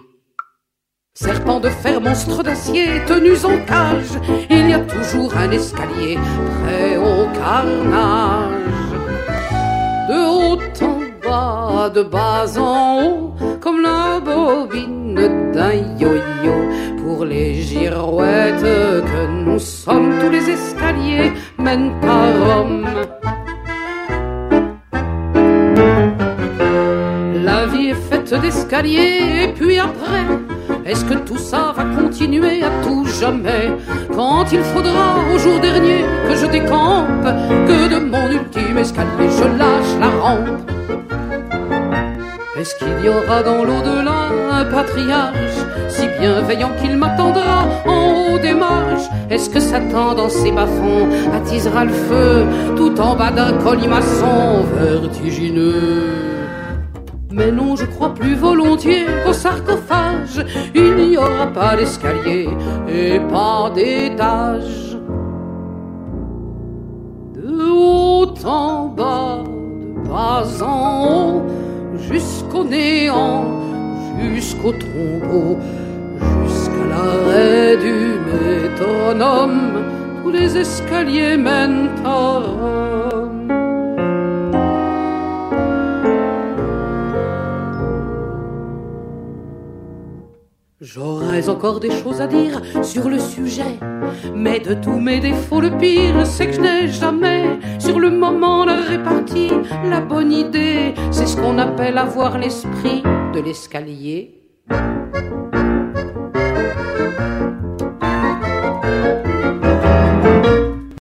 Serpent 1.18 1.60
de 1.60 1.70
fer, 1.70 1.98
monstre 1.98 2.42
d'acier, 2.42 3.00
tenus 3.06 3.42
en 3.46 3.56
cage, 3.64 4.20
il 4.50 4.68
y 4.68 4.74
a 4.74 4.80
toujours 4.80 5.34
un 5.34 5.50
escalier 5.50 6.18
prêt 6.60 6.98
au 6.98 7.24
carnage. 7.40 8.52
De 10.10 10.18
haut 10.28 10.58
en 10.82 10.98
bas, 11.26 11.88
de 11.88 12.02
bas 12.02 12.58
en 12.58 13.02
haut, 13.02 13.34
comme 13.62 13.80
la 13.80 14.20
bobine 14.20 15.14
d'un 15.54 15.96
yo-yo. 15.98 16.56
Pour 17.02 17.24
les 17.24 17.62
girouettes 17.62 18.60
que 18.60 19.26
nous 19.26 19.58
sommes, 19.58 20.18
tous 20.20 20.28
les 20.28 20.50
escaliers 20.50 21.32
mènent 21.56 21.94
à 22.02 22.26
Rome. 22.44 22.86
La 27.42 27.64
vie 27.68 27.88
est 27.88 28.02
faite 28.10 28.34
d'escaliers, 28.42 29.44
et 29.44 29.48
puis 29.48 29.78
après, 29.78 30.26
est-ce 30.86 31.04
que 31.04 31.14
tout 31.14 31.38
ça 31.38 31.72
va 31.76 31.84
continuer 32.00 32.62
à 32.62 32.70
tout 32.84 33.04
jamais 33.20 33.72
Quand 34.14 34.44
il 34.52 34.62
faudra 34.62 35.16
au 35.32 35.38
jour 35.38 35.58
dernier 35.60 36.04
que 36.28 36.36
je 36.36 36.46
décampe 36.46 37.24
Que 37.66 37.88
de 37.92 37.98
mon 37.98 38.30
ultime 38.30 38.78
escalier 38.78 39.28
je 39.38 39.44
lâche 39.58 39.94
la 40.00 40.08
rampe. 40.08 40.70
Est-ce 42.58 42.74
qu'il 42.76 43.04
y 43.04 43.08
aura 43.08 43.42
dans 43.42 43.64
l'au-delà 43.64 44.30
un 44.52 44.64
patriarche 44.64 45.58
Si 45.88 46.06
bienveillant 46.20 46.70
qu'il 46.80 46.96
m'attendra 46.96 47.66
en 47.86 48.34
haut 48.34 48.38
des 48.38 48.54
marches 48.54 49.08
Est-ce 49.28 49.50
que 49.50 49.60
Satan 49.60 50.14
dans 50.14 50.30
ses 50.30 50.52
bas-fonds 50.52 51.08
attisera 51.34 51.84
le 51.84 51.92
feu 51.92 52.46
Tout 52.76 52.98
en 53.00 53.14
bas 53.16 53.30
d'un 53.30 53.52
colimaçon 53.54 54.64
vertigineux 54.80 56.25
mais 57.36 57.52
non, 57.52 57.76
je 57.76 57.84
crois 57.84 58.14
plus 58.14 58.34
volontiers 58.34 59.04
qu'au 59.24 59.32
sarcophage, 59.34 60.42
il 60.74 60.94
n'y 60.96 61.16
aura 61.18 61.46
pas 61.48 61.76
d'escalier 61.76 62.48
et 62.88 63.20
pas 63.20 63.70
d'étage. 63.74 64.96
De 67.34 67.70
haut 67.70 68.34
en 68.44 68.86
bas, 68.88 69.44
de 69.44 70.08
bas 70.08 70.64
en 70.64 71.06
haut, 71.08 71.42
jusqu'au 72.10 72.64
néant, 72.64 73.44
jusqu'au 74.32 74.72
tombeau, 74.72 75.58
jusqu'à 76.46 76.86
l'arrêt 76.88 77.76
du 77.76 77.98
métronome, 78.30 79.84
tous 80.22 80.30
les 80.30 80.56
escaliers 80.56 81.36
mènent 81.36 81.90
à 82.02 82.38
Rome. 82.38 83.35
J'aurais 90.86 91.48
encore 91.48 91.80
des 91.80 91.90
choses 91.90 92.20
à 92.20 92.28
dire 92.28 92.62
sur 92.84 93.08
le 93.08 93.18
sujet, 93.18 93.80
mais 94.32 94.60
de 94.60 94.72
tous 94.72 95.00
mes 95.00 95.18
défauts, 95.18 95.60
le 95.60 95.76
pire, 95.76 96.24
c'est 96.24 96.46
que 96.46 96.52
je 96.52 96.60
n'ai 96.60 96.86
jamais, 96.86 97.58
sur 97.80 97.98
le 97.98 98.08
moment, 98.08 98.64
la 98.64 98.76
répartie, 98.76 99.50
la 99.90 100.00
bonne 100.00 100.30
idée. 100.30 100.94
C'est 101.10 101.26
ce 101.26 101.36
qu'on 101.36 101.58
appelle 101.58 101.98
avoir 101.98 102.38
l'esprit 102.38 103.02
de 103.34 103.40
l'escalier. 103.40 104.44